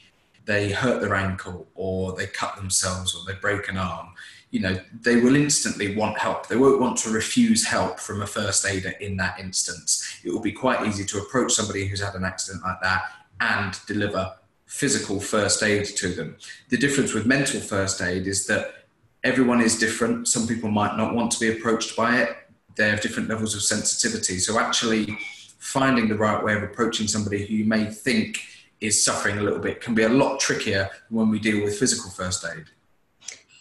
they 0.44 0.72
hurt 0.72 1.00
their 1.00 1.14
ankle 1.14 1.66
or 1.74 2.14
they 2.14 2.26
cut 2.26 2.56
themselves 2.56 3.14
or 3.14 3.24
they 3.24 3.38
break 3.38 3.68
an 3.68 3.78
arm, 3.78 4.08
you 4.50 4.60
know, 4.60 4.76
they 5.00 5.16
will 5.16 5.36
instantly 5.36 5.96
want 5.96 6.18
help. 6.18 6.48
They 6.48 6.56
won't 6.56 6.80
want 6.80 6.98
to 6.98 7.10
refuse 7.10 7.64
help 7.64 8.00
from 8.00 8.22
a 8.22 8.26
first 8.26 8.66
aider 8.66 8.92
in 9.00 9.16
that 9.18 9.38
instance. 9.38 10.20
It 10.24 10.32
will 10.32 10.40
be 10.40 10.52
quite 10.52 10.86
easy 10.86 11.04
to 11.04 11.18
approach 11.18 11.52
somebody 11.52 11.86
who's 11.86 12.02
had 12.02 12.16
an 12.16 12.24
accident 12.24 12.64
like 12.64 12.80
that 12.82 13.04
and 13.40 13.78
deliver 13.86 14.34
physical 14.66 15.20
first 15.20 15.62
aid 15.62 15.84
to 15.84 16.08
them. 16.08 16.36
The 16.70 16.76
difference 16.76 17.14
with 17.14 17.24
mental 17.24 17.60
first 17.60 18.02
aid 18.02 18.26
is 18.26 18.46
that 18.46 18.81
everyone 19.24 19.60
is 19.60 19.78
different. 19.78 20.28
Some 20.28 20.46
people 20.46 20.70
might 20.70 20.96
not 20.96 21.14
want 21.14 21.30
to 21.32 21.40
be 21.40 21.56
approached 21.56 21.96
by 21.96 22.20
it. 22.20 22.36
They 22.76 22.88
have 22.88 23.00
different 23.00 23.28
levels 23.28 23.54
of 23.54 23.62
sensitivity. 23.62 24.38
So 24.38 24.58
actually 24.58 25.16
finding 25.58 26.08
the 26.08 26.16
right 26.16 26.42
way 26.42 26.54
of 26.54 26.62
approaching 26.62 27.06
somebody 27.06 27.46
who 27.46 27.54
you 27.54 27.64
may 27.64 27.86
think 27.86 28.40
is 28.80 29.02
suffering 29.02 29.38
a 29.38 29.42
little 29.42 29.60
bit 29.60 29.80
can 29.80 29.94
be 29.94 30.02
a 30.02 30.08
lot 30.08 30.40
trickier 30.40 30.90
when 31.08 31.28
we 31.28 31.38
deal 31.38 31.62
with 31.62 31.78
physical 31.78 32.10
first 32.10 32.44
aid. 32.44 32.64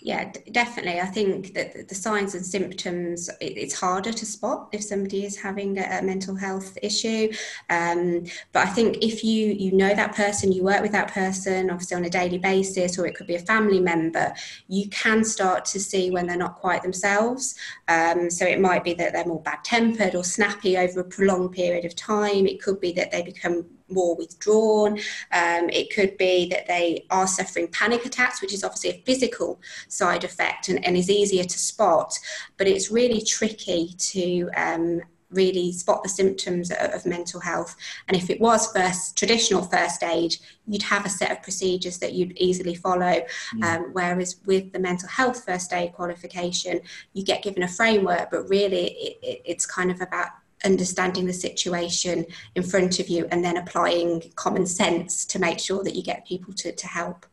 Yeah, 0.04 0.32
definitely. 0.52 1.00
I 1.00 1.06
think 1.06 1.54
that 1.54 1.88
the 1.88 1.94
signs 1.94 2.34
and 2.34 2.44
symptoms, 2.44 3.30
it's 3.40 3.80
harder 3.80 4.12
to 4.12 4.26
spot 4.26 4.70
if 4.72 4.84
somebody 4.84 5.26
is 5.26 5.38
having 5.38 5.78
a 5.78 6.02
mental 6.02 6.36
health 6.36 6.76
issue. 6.82 7.32
Um, 7.70 8.26
but 8.52 8.68
I 8.68 8.72
think 8.72 8.98
if 9.04 9.24
you, 9.24 9.54
you 9.54 9.72
know 9.74 9.94
that 9.94 10.16
person, 10.16 10.52
you 10.52 10.64
work 10.64 10.82
with 10.82 10.92
that 10.94 11.14
person, 11.14 11.70
obviously 11.70 11.98
on 11.98 12.06
a 12.06 12.10
daily 12.10 12.40
basis, 12.40 12.98
or 12.98 13.06
it 13.06 13.14
could 13.14 13.28
be 13.28 13.36
a 13.36 13.40
family 13.40 13.80
member, 13.80 14.34
you 14.68 14.90
can 14.90 15.24
start 15.24 15.66
to 15.66 15.80
see 15.80 16.10
when 16.10 16.26
they're 16.26 16.36
not 16.36 16.56
quite 16.56 16.82
themselves. 16.82 17.54
Um, 17.88 18.32
so 18.32 18.44
it 18.46 18.60
might 18.60 18.84
be 18.84 18.96
that 18.96 19.14
they're 19.14 19.26
more 19.26 19.42
bad 19.42 19.64
tempered 19.64 20.16
or 20.16 20.24
snappy 20.24 20.78
over 20.78 21.02
a 21.02 21.04
prolonged 21.04 21.52
period 21.52 21.86
of 21.86 21.96
time. 21.96 22.48
It 22.48 22.60
could 22.60 22.82
be 22.82 22.92
that 22.94 23.12
they 23.12 23.22
become 23.22 23.66
more 23.92 24.16
withdrawn. 24.16 24.94
Um, 25.32 25.70
it 25.70 25.94
could 25.94 26.18
be 26.18 26.48
that 26.50 26.68
they 26.68 27.06
are 27.10 27.28
suffering 27.28 27.68
panic 27.68 28.06
attacks, 28.06 28.42
which 28.42 28.54
is 28.54 28.64
obviously 28.64 28.92
a 28.92 29.04
physical 29.06 29.60
side 29.88 30.24
effect 30.24 30.70
and, 30.70 30.84
and 30.86 30.98
is 30.98 31.10
easier 31.10 31.44
to 31.44 31.60
spot, 31.60 32.18
but 32.58 32.68
it's 32.68 32.92
really 32.92 33.22
tricky 33.22 33.94
to 33.98 34.50
um, 34.56 35.02
really 35.32 35.72
spot 35.72 36.04
the 36.04 36.10
symptoms 36.10 36.72
of, 36.72 37.06
mental 37.06 37.40
health. 37.40 37.76
And 38.08 38.16
if 38.16 38.30
it 38.30 38.40
was 38.40 38.72
first 38.72 39.18
traditional 39.18 39.64
first 39.64 40.04
aid, 40.04 40.36
you'd 40.68 40.84
have 40.84 41.06
a 41.06 41.10
set 41.10 41.32
of 41.32 41.42
procedures 41.42 41.98
that 41.98 42.14
you'd 42.14 42.38
easily 42.38 42.76
follow. 42.76 43.22
Mm. 43.56 43.64
Um, 43.64 43.90
whereas 43.94 44.38
with 44.46 44.72
the 44.72 44.80
mental 44.80 45.10
health 45.10 45.44
first 45.44 45.74
aid 45.74 45.94
qualification, 45.94 46.82
you 47.14 47.24
get 47.24 47.44
given 47.44 47.64
a 47.64 47.68
framework, 47.68 48.30
but 48.30 48.50
really 48.50 48.92
it, 48.92 49.18
it, 49.24 49.42
it's 49.46 49.66
kind 49.66 49.90
of 49.90 50.00
about 50.00 50.30
understanding 50.64 51.26
the 51.26 51.34
situation 51.34 52.26
in 52.56 52.64
front 52.64 53.00
of 53.00 53.10
you 53.10 53.28
and 53.32 53.44
then 53.44 53.58
applying 53.58 54.32
common 54.36 54.66
sense 54.66 55.26
to 55.26 55.40
make 55.40 55.60
sure 55.60 55.84
that 55.84 55.96
you 55.96 56.04
get 56.04 56.26
people 56.26 56.54
to, 56.54 56.72
to 56.72 56.88
help. 56.88 57.26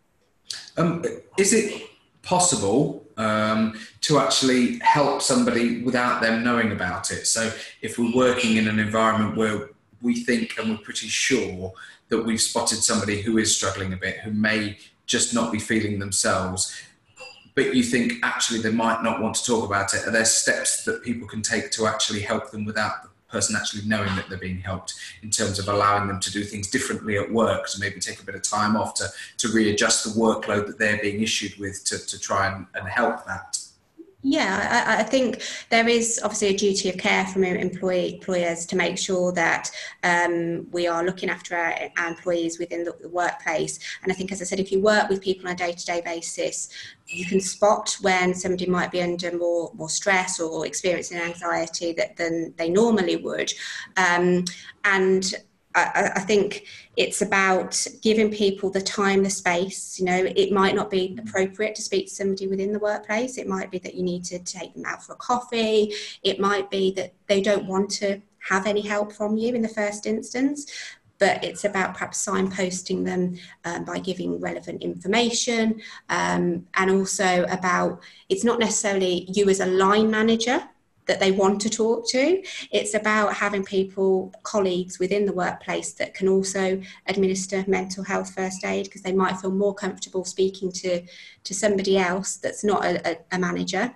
Um, 0.77 1.05
is 1.37 1.53
it 1.53 1.89
possible 2.23 3.05
um, 3.17 3.79
to 4.03 4.19
actually 4.19 4.79
help 4.81 5.23
somebody 5.23 5.83
without 5.83 6.21
them 6.21 6.45
knowing 6.45 6.73
about 6.73 7.11
it? 7.11 7.27
So, 7.27 7.53
if 7.83 7.99
we're 7.99 8.15
working 8.15 8.57
in 8.57 8.69
an 8.69 8.79
environment 8.79 9.37
where 9.37 9.71
we 10.03 10.23
think 10.25 10.59
and 10.59 10.71
we're 10.71 10.79
pretty 10.79 11.09
sure 11.09 11.73
that 12.09 12.25
we've 12.25 12.41
spotted 12.41 12.83
somebody 12.83 13.21
who 13.21 13.39
is 13.39 13.55
struggling 13.55 13.93
a 13.93 13.97
bit, 13.97 14.19
who 14.21 14.31
may 14.33 14.79
just 15.07 15.35
not 15.35 15.53
be 15.53 15.59
feeling 15.59 15.99
themselves, 15.99 16.75
but 17.55 17.75
you 17.75 17.83
think 17.83 18.15
actually 18.23 18.61
they 18.61 18.71
might 18.71 19.03
not 19.03 19.21
want 19.21 19.35
to 19.35 19.45
talk 19.45 19.65
about 19.65 19.93
it, 19.93 20.07
are 20.07 20.13
there 20.13 20.25
steps 20.25 20.85
that 20.85 21.03
people 21.03 21.27
can 21.27 21.43
take 21.43 21.71
to 21.73 21.87
actually 21.87 22.21
help 22.21 22.51
them 22.51 22.65
without 22.65 23.03
person 23.29 23.57
actually 23.57 23.87
knowing 23.87 24.15
that 24.17 24.29
they're 24.29 24.39
being 24.39 24.59
helped 24.59 24.95
in 25.23 25.31
terms 25.31 25.59
of 25.59 25.69
allowing 25.69 26.09
them 26.09 26.21
to 26.21 26.31
do 26.31 26.43
things 26.43 26.69
differently 26.69 27.19
at 27.19 27.31
work 27.31 27.69
to 27.69 27.81
maybe 27.81 28.01
take 28.01 28.21
a 28.21 28.25
bit 28.25 28.35
of 28.35 28.43
time 28.43 28.77
off 28.77 28.95
to, 28.95 29.07
to 29.37 29.49
readjust 29.49 30.05
the 30.05 30.21
workload 30.21 30.67
that 30.67 30.79
they're 30.79 30.99
being 30.99 31.23
issued 31.23 31.59
with 31.59 31.85
to, 31.85 31.99
to 32.07 32.19
try 32.19 32.47
and, 32.53 32.67
and 32.75 32.89
help 32.89 33.25
that 33.27 33.59
yeah, 34.29 34.85
I, 34.87 35.01
I, 35.01 35.03
think 35.05 35.43
there 35.71 35.89
is 35.89 36.21
obviously 36.23 36.49
a 36.49 36.57
duty 36.57 36.91
of 36.91 36.99
care 36.99 37.25
from 37.27 37.45
employee, 37.45 38.17
employers 38.17 38.67
to 38.67 38.77
make 38.77 38.99
sure 38.99 39.33
that 39.33 39.71
um, 40.05 40.71
we 40.71 40.87
are 40.87 41.03
looking 41.03 41.31
after 41.31 41.57
our, 41.57 41.75
our 41.97 42.09
employees 42.09 42.59
within 42.59 42.85
the, 42.85 42.95
the, 43.01 43.09
workplace. 43.09 43.79
And 44.03 44.13
I 44.13 44.15
think, 44.15 44.31
as 44.31 44.43
I 44.43 44.45
said, 44.45 44.61
if 44.61 44.71
you 44.71 44.83
work 44.83 45.09
with 45.09 45.23
people 45.23 45.49
on 45.49 45.55
a 45.55 45.57
day 45.57 45.73
to 45.73 45.87
day 45.87 46.03
basis, 46.05 46.69
you 47.07 47.25
can 47.25 47.41
spot 47.41 47.97
when 48.03 48.35
somebody 48.35 48.67
might 48.67 48.91
be 48.91 49.01
under 49.01 49.35
more, 49.35 49.73
more 49.75 49.89
stress 49.89 50.41
or 50.41 50.67
experiencing 50.67 51.17
anxiety 51.19 51.95
that, 51.95 52.17
than 52.19 52.53
they 52.59 52.69
normally 52.69 53.17
would. 53.17 53.51
Um, 53.97 54.45
and 54.85 55.35
I, 55.79 56.13
I, 56.17 56.21
think 56.21 56.67
it's 56.97 57.23
about 57.23 57.87
giving 58.03 58.31
people 58.31 58.71
the 58.71 58.81
time, 58.81 59.23
the 59.23 59.31
space. 59.31 59.99
You 59.99 60.07
know, 60.07 60.33
it 60.37 60.53
might 60.53 60.75
not 60.75 60.91
be 60.91 61.17
appropriate 61.19 61.75
to 61.77 61.83
speak 61.83 62.07
to 62.07 62.15
somebody 62.15 62.47
within 62.47 62.73
the 62.73 62.79
workplace. 62.79 63.39
It 63.39 63.49
might 63.49 63.71
be 63.71 63.79
that 63.79 63.95
you 63.95 64.03
need 64.03 64.25
to 64.25 64.39
take 64.39 64.75
them 64.75 64.85
out 64.85 65.05
for 65.05 65.13
a 65.13 65.17
coffee. 65.17 65.93
It 66.23 66.41
might 66.41 66.71
be 66.71 66.93
that 66.93 67.15
they 67.27 67.41
don't 67.41 67.67
want 67.67 67.91
to 67.93 68.21
have 68.49 68.67
any 68.67 68.81
help 68.81 69.13
from 69.13 69.37
you 69.37 69.55
in 69.55 69.63
the 69.63 69.69
first 69.69 70.07
instance. 70.07 70.67
But 71.19 71.43
it's 71.43 71.65
about 71.65 71.95
perhaps 71.95 72.25
signposting 72.25 73.05
them 73.05 73.39
um, 73.65 73.85
by 73.85 73.99
giving 73.99 74.41
relevant 74.41 74.83
information 74.83 75.81
um, 76.09 76.67
and 76.75 76.91
also 76.91 77.45
about 77.51 78.01
it's 78.29 78.45
not 78.45 78.61
necessarily 78.61 79.29
you 79.33 79.49
as 79.49 79.59
a 79.59 79.67
line 79.67 80.11
manager 80.11 80.63
that 81.09 81.19
they 81.19 81.33
want 81.33 81.61
to 81.63 81.71
talk 81.71 82.09
to. 82.11 82.43
It's 82.71 82.95
about 82.95 83.35
having 83.35 83.65
people, 83.65 84.33
colleagues 84.45 84.99
within 84.99 85.27
the 85.27 85.33
workplace 85.33 85.93
that 85.95 86.15
can 86.15 86.29
also 86.29 86.81
administer 87.07 87.65
mental 87.67 88.05
health 88.05 88.33
first 88.35 88.65
aid 88.65 88.85
because 88.85 89.03
they 89.03 89.13
might 89.13 89.39
feel 89.39 89.51
more 89.51 89.75
comfortable 89.75 90.25
speaking 90.25 90.71
to, 90.73 91.03
to 91.45 91.55
somebody 91.55 91.99
else 91.99 92.37
that's 92.37 92.63
not 92.63 92.85
a, 92.85 93.19
a, 93.33 93.39
manager 93.39 93.93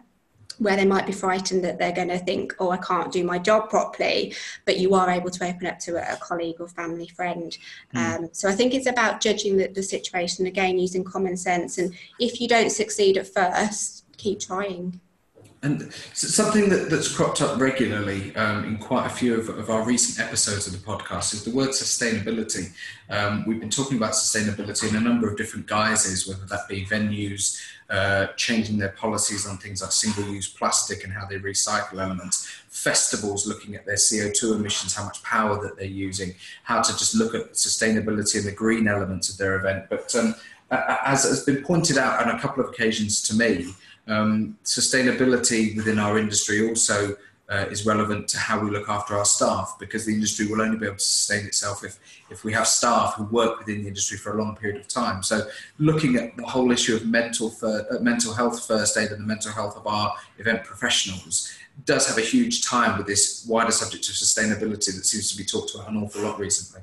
where 0.58 0.76
they 0.76 0.84
might 0.84 1.06
be 1.06 1.12
frightened 1.12 1.64
that 1.64 1.78
they're 1.78 1.92
going 1.92 2.08
to 2.08 2.18
think, 2.18 2.54
oh, 2.60 2.70
I 2.70 2.76
can't 2.76 3.10
do 3.10 3.24
my 3.24 3.38
job 3.38 3.68
properly, 3.68 4.34
but 4.64 4.78
you 4.78 4.94
are 4.94 5.10
able 5.10 5.30
to 5.30 5.44
open 5.44 5.66
up 5.66 5.78
to 5.80 5.96
a, 5.96 6.14
a 6.14 6.16
colleague 6.18 6.60
or 6.60 6.68
family 6.68 7.08
friend. 7.08 7.56
Mm. 7.94 8.18
Um, 8.18 8.28
so 8.32 8.48
I 8.48 8.52
think 8.52 8.72
it's 8.72 8.86
about 8.86 9.20
judging 9.20 9.56
the, 9.56 9.68
the 9.68 9.82
situation 9.82 10.46
again 10.46 10.78
using 10.78 11.04
common 11.04 11.36
sense. 11.36 11.78
And 11.78 11.94
if 12.20 12.40
you 12.40 12.48
don't 12.48 12.70
succeed 12.70 13.16
at 13.16 13.26
first, 13.26 14.04
keep 14.16 14.40
trying. 14.40 15.00
And 15.64 15.92
something 16.12 16.68
that, 16.70 16.90
that's 16.90 17.14
cropped 17.14 17.40
up 17.40 17.60
regularly 17.60 18.34
um, 18.34 18.64
in 18.64 18.78
quite 18.78 19.06
a 19.06 19.08
few 19.08 19.38
of, 19.38 19.48
of, 19.48 19.70
our 19.70 19.84
recent 19.84 20.18
episodes 20.18 20.66
of 20.66 20.72
the 20.72 20.78
podcast 20.80 21.34
is 21.34 21.44
the 21.44 21.52
word 21.52 21.68
sustainability. 21.68 22.72
Um, 23.08 23.44
we've 23.46 23.60
been 23.60 23.70
talking 23.70 23.96
about 23.96 24.10
sustainability 24.10 24.88
in 24.88 24.96
a 24.96 25.00
number 25.00 25.30
of 25.30 25.36
different 25.36 25.68
guises, 25.68 26.26
whether 26.26 26.44
that 26.46 26.66
be 26.68 26.84
venues 26.84 27.62
uh, 27.90 28.26
changing 28.36 28.76
their 28.76 28.88
policies 28.88 29.46
on 29.46 29.56
things 29.56 29.82
like 29.82 29.92
single 29.92 30.24
use 30.24 30.48
plastic 30.48 31.04
and 31.04 31.12
how 31.12 31.26
they 31.26 31.38
recycle 31.38 32.02
elements, 32.02 32.48
festivals 32.68 33.46
looking 33.46 33.76
at 33.76 33.86
their 33.86 33.94
CO2 33.94 34.56
emissions, 34.56 34.96
how 34.96 35.04
much 35.04 35.22
power 35.22 35.62
that 35.62 35.76
they're 35.76 35.86
using, 35.86 36.34
how 36.64 36.82
to 36.82 36.90
just 36.94 37.14
look 37.14 37.36
at 37.36 37.52
sustainability 37.52 38.36
and 38.38 38.46
the 38.46 38.52
green 38.52 38.88
elements 38.88 39.30
of 39.30 39.38
their 39.38 39.54
event. 39.54 39.84
But 39.88 40.12
um, 40.16 40.34
as 40.72 41.22
has 41.22 41.44
been 41.44 41.62
pointed 41.62 41.98
out 41.98 42.26
on 42.26 42.34
a 42.34 42.40
couple 42.40 42.64
of 42.64 42.70
occasions 42.70 43.22
to 43.28 43.36
me, 43.36 43.74
um, 44.08 44.58
sustainability 44.64 45.76
within 45.76 45.98
our 45.98 46.18
industry 46.18 46.68
also 46.68 47.16
uh, 47.52 47.66
is 47.70 47.84
relevant 47.84 48.28
to 48.28 48.38
how 48.38 48.58
we 48.58 48.70
look 48.70 48.88
after 48.88 49.14
our 49.14 49.24
staff 49.24 49.76
because 49.78 50.06
the 50.06 50.14
industry 50.14 50.46
will 50.46 50.62
only 50.62 50.78
be 50.78 50.86
able 50.86 50.96
to 50.96 51.02
sustain 51.02 51.44
itself 51.44 51.84
if, 51.84 51.98
if 52.30 52.44
we 52.44 52.52
have 52.52 52.66
staff 52.66 53.14
who 53.16 53.24
work 53.24 53.58
within 53.58 53.82
the 53.82 53.88
industry 53.88 54.16
for 54.16 54.32
a 54.32 54.42
long 54.42 54.56
period 54.56 54.80
of 54.80 54.88
time. 54.88 55.22
So, 55.22 55.46
looking 55.78 56.16
at 56.16 56.36
the 56.36 56.44
whole 56.44 56.72
issue 56.72 56.96
of 56.96 57.06
mental, 57.06 57.50
fir- 57.50 57.86
uh, 57.90 58.02
mental 58.02 58.32
health 58.32 58.66
first 58.66 58.96
aid 58.96 59.10
and 59.10 59.20
the 59.20 59.26
mental 59.26 59.52
health 59.52 59.76
of 59.76 59.86
our 59.86 60.14
event 60.38 60.64
professionals 60.64 61.52
does 61.84 62.06
have 62.06 62.16
a 62.16 62.22
huge 62.22 62.64
time 62.64 62.96
with 62.96 63.06
this 63.06 63.44
wider 63.46 63.72
subject 63.72 64.08
of 64.08 64.14
sustainability 64.14 64.94
that 64.94 65.04
seems 65.04 65.30
to 65.30 65.36
be 65.36 65.44
talked 65.44 65.74
about 65.74 65.88
an 65.88 65.96
awful 65.96 66.22
lot 66.22 66.38
recently. 66.38 66.82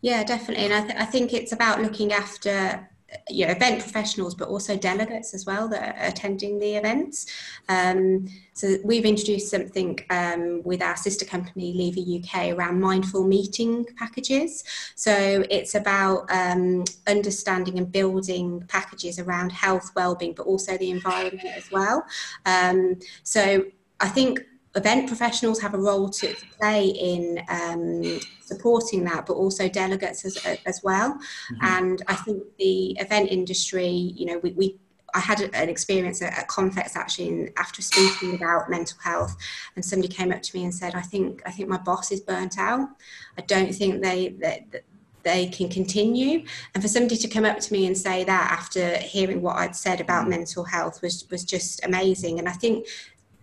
Yeah, 0.00 0.22
definitely. 0.22 0.64
And 0.66 0.74
I, 0.74 0.80
th- 0.82 1.00
I 1.00 1.04
think 1.04 1.32
it's 1.32 1.52
about 1.52 1.82
looking 1.82 2.12
after 2.12 2.88
you 3.28 3.46
know, 3.46 3.52
event 3.52 3.80
professionals, 3.80 4.34
but 4.34 4.48
also 4.48 4.76
delegates 4.76 5.32
as 5.32 5.46
well 5.46 5.68
that 5.68 5.96
are 5.96 6.06
attending 6.06 6.58
the 6.58 6.74
events. 6.74 7.26
Um, 7.68 8.28
so 8.52 8.76
we've 8.84 9.04
introduced 9.04 9.50
something 9.50 9.98
um, 10.10 10.62
with 10.62 10.82
our 10.82 10.96
sister 10.96 11.24
company, 11.24 11.72
Levy 11.72 12.22
UK, 12.22 12.50
around 12.50 12.80
mindful 12.80 13.26
meeting 13.26 13.86
packages. 13.96 14.64
So 14.94 15.44
it's 15.50 15.74
about 15.74 16.30
um, 16.30 16.84
understanding 17.06 17.78
and 17.78 17.90
building 17.90 18.64
packages 18.68 19.18
around 19.18 19.52
health, 19.52 19.90
well-being, 19.96 20.34
but 20.34 20.46
also 20.46 20.76
the 20.76 20.90
environment 20.90 21.48
as 21.56 21.70
well. 21.70 22.04
Um, 22.44 22.98
so 23.22 23.64
I 24.00 24.08
think 24.08 24.40
event 24.74 25.08
professionals 25.08 25.60
have 25.60 25.74
a 25.74 25.78
role 25.78 26.08
to, 26.08 26.34
play 26.60 26.86
in 26.86 27.42
um, 27.48 28.20
supporting 28.40 29.04
that, 29.04 29.26
but 29.26 29.34
also 29.34 29.68
delegates 29.68 30.24
as, 30.24 30.36
as 30.66 30.80
well. 30.82 31.14
Mm-hmm. 31.14 31.64
And 31.64 32.02
I 32.08 32.14
think 32.14 32.42
the 32.58 32.92
event 32.98 33.30
industry, 33.30 33.88
you 33.88 34.26
know, 34.26 34.38
we, 34.38 34.52
we 34.52 34.78
I 35.14 35.20
had 35.20 35.40
an 35.40 35.68
experience 35.68 36.20
at, 36.22 36.36
at 36.36 36.48
Confex 36.48 36.94
actually 36.96 37.50
after 37.56 37.80
speaking 37.80 38.34
about 38.34 38.68
mental 38.68 38.98
health, 39.02 39.36
and 39.74 39.84
somebody 39.84 40.12
came 40.12 40.32
up 40.32 40.42
to 40.42 40.56
me 40.56 40.64
and 40.64 40.74
said, 40.74 40.94
"I 40.94 41.00
think 41.00 41.42
I 41.46 41.50
think 41.50 41.68
my 41.68 41.78
boss 41.78 42.12
is 42.12 42.20
burnt 42.20 42.58
out. 42.58 42.88
I 43.36 43.42
don't 43.42 43.74
think 43.74 44.02
they 44.02 44.36
that, 44.40 44.70
that 44.72 44.84
they 45.22 45.46
can 45.46 45.68
continue." 45.68 46.44
And 46.74 46.82
for 46.82 46.88
somebody 46.88 47.16
to 47.16 47.28
come 47.28 47.44
up 47.44 47.58
to 47.58 47.72
me 47.72 47.86
and 47.86 47.96
say 47.96 48.24
that 48.24 48.50
after 48.52 48.98
hearing 48.98 49.40
what 49.40 49.56
I'd 49.56 49.76
said 49.76 50.00
about 50.00 50.26
mm. 50.26 50.30
mental 50.30 50.64
health 50.64 51.00
was 51.00 51.26
was 51.30 51.42
just 51.44 51.84
amazing. 51.84 52.38
And 52.38 52.48
I 52.48 52.52
think 52.52 52.86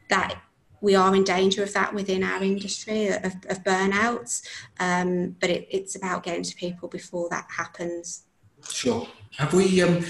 that 0.10 0.40
we 0.86 0.94
are 0.94 1.16
in 1.16 1.24
danger 1.24 1.64
of 1.64 1.74
that 1.74 1.96
within 1.96 2.24
our 2.24 2.44
industry 2.44 3.08
of, 3.08 3.34
of 3.50 3.64
burnouts, 3.64 4.48
um, 4.80 5.36
but 5.40 5.50
it, 5.50 5.68
it's 5.72 5.96
about 5.96 6.22
getting 6.22 6.44
to 6.44 6.56
people 6.56 6.88
before 6.88 7.28
that 7.30 7.48
happens. 7.50 8.26
Sure. 8.70 9.08
Have 9.38 9.52
we? 9.56 9.82
Um, 9.82 10.06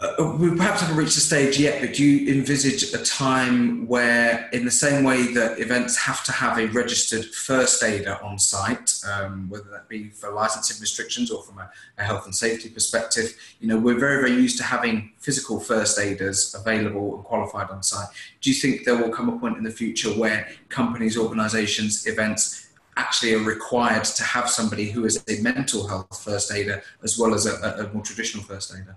uh, 0.00 0.36
we 0.38 0.48
perhaps 0.50 0.80
haven't 0.80 0.96
reached 0.96 1.16
the 1.16 1.20
stage 1.20 1.58
yet, 1.58 1.80
but 1.80 1.92
do 1.92 2.04
you 2.04 2.32
envisage 2.32 2.94
a 2.94 3.02
time 3.04 3.84
where, 3.88 4.48
in 4.52 4.64
the 4.64 4.70
same 4.70 5.02
way 5.02 5.32
that 5.34 5.58
events 5.58 5.96
have 5.96 6.22
to 6.22 6.30
have 6.30 6.56
a 6.56 6.66
registered 6.66 7.24
first 7.24 7.82
aider 7.82 8.16
on 8.22 8.38
site, 8.38 8.94
um, 9.12 9.48
whether 9.48 9.68
that 9.70 9.88
be 9.88 10.10
for 10.10 10.30
licensing 10.30 10.80
restrictions 10.80 11.32
or 11.32 11.42
from 11.42 11.58
a, 11.58 11.68
a, 11.98 12.04
health 12.04 12.26
and 12.26 12.34
safety 12.34 12.68
perspective, 12.68 13.34
you 13.58 13.66
know, 13.66 13.76
we're 13.76 13.98
very, 13.98 14.22
very 14.22 14.40
used 14.40 14.56
to 14.58 14.62
having 14.62 15.10
physical 15.18 15.58
first 15.58 15.98
aiders 15.98 16.54
available 16.54 17.16
and 17.16 17.24
qualified 17.24 17.68
on 17.70 17.82
site. 17.82 18.06
Do 18.40 18.50
you 18.50 18.54
think 18.54 18.84
there 18.84 18.96
will 18.96 19.10
come 19.10 19.28
a 19.28 19.36
point 19.36 19.58
in 19.58 19.64
the 19.64 19.70
future 19.72 20.10
where 20.10 20.48
companies, 20.68 21.18
organisations, 21.18 22.06
events 22.06 22.68
actually 22.96 23.34
are 23.34 23.42
required 23.42 24.04
to 24.04 24.22
have 24.22 24.48
somebody 24.48 24.90
who 24.90 25.04
is 25.04 25.24
a 25.28 25.42
mental 25.42 25.88
health 25.88 26.22
first 26.22 26.52
aider 26.52 26.84
as 27.02 27.18
well 27.18 27.34
as 27.34 27.46
a, 27.46 27.56
a 27.84 27.92
more 27.92 28.04
traditional 28.04 28.44
first 28.44 28.72
aider? 28.72 28.96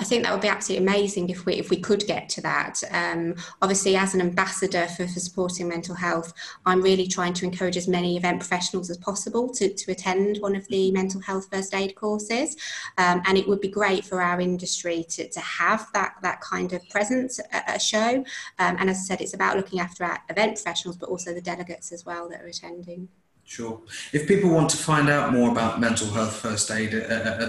I 0.00 0.04
think 0.04 0.24
that 0.24 0.32
would 0.32 0.40
be 0.40 0.48
absolutely 0.48 0.86
amazing 0.86 1.28
if 1.28 1.44
we 1.44 1.56
if 1.56 1.68
we 1.68 1.76
could 1.76 2.06
get 2.06 2.30
to 2.30 2.40
that. 2.40 2.82
Um, 2.90 3.34
obviously, 3.60 3.96
as 3.96 4.14
an 4.14 4.22
ambassador 4.22 4.86
for, 4.86 5.06
for 5.06 5.20
supporting 5.20 5.68
mental 5.68 5.94
health, 5.94 6.32
I'm 6.64 6.80
really 6.80 7.06
trying 7.06 7.34
to 7.34 7.44
encourage 7.44 7.76
as 7.76 7.86
many 7.86 8.16
event 8.16 8.40
professionals 8.40 8.88
as 8.88 8.96
possible 8.96 9.50
to, 9.50 9.74
to 9.74 9.92
attend 9.92 10.38
one 10.38 10.56
of 10.56 10.66
the 10.68 10.90
mental 10.92 11.20
health 11.20 11.48
first 11.52 11.74
aid 11.74 11.96
courses. 11.96 12.56
Um, 12.96 13.20
and 13.26 13.36
it 13.36 13.46
would 13.46 13.60
be 13.60 13.68
great 13.68 14.06
for 14.06 14.22
our 14.22 14.40
industry 14.40 15.04
to, 15.10 15.28
to 15.28 15.40
have 15.40 15.86
that, 15.92 16.14
that 16.22 16.40
kind 16.40 16.72
of 16.72 16.88
presence 16.88 17.38
at 17.52 17.76
a 17.76 17.78
show. 17.78 18.24
Um, 18.58 18.76
and 18.78 18.88
as 18.88 18.96
I 18.96 19.00
said, 19.00 19.20
it's 19.20 19.34
about 19.34 19.58
looking 19.58 19.80
after 19.80 20.04
our 20.04 20.18
event 20.30 20.54
professionals, 20.54 20.96
but 20.96 21.10
also 21.10 21.34
the 21.34 21.42
delegates 21.42 21.92
as 21.92 22.06
well 22.06 22.26
that 22.30 22.40
are 22.40 22.46
attending. 22.46 23.10
Sure. 23.50 23.80
If 24.12 24.28
people 24.28 24.48
want 24.48 24.70
to 24.70 24.76
find 24.76 25.10
out 25.10 25.32
more 25.32 25.50
about 25.50 25.80
mental 25.80 26.06
health 26.06 26.36
first 26.36 26.70
aid, 26.70 26.94
are, 26.94 27.00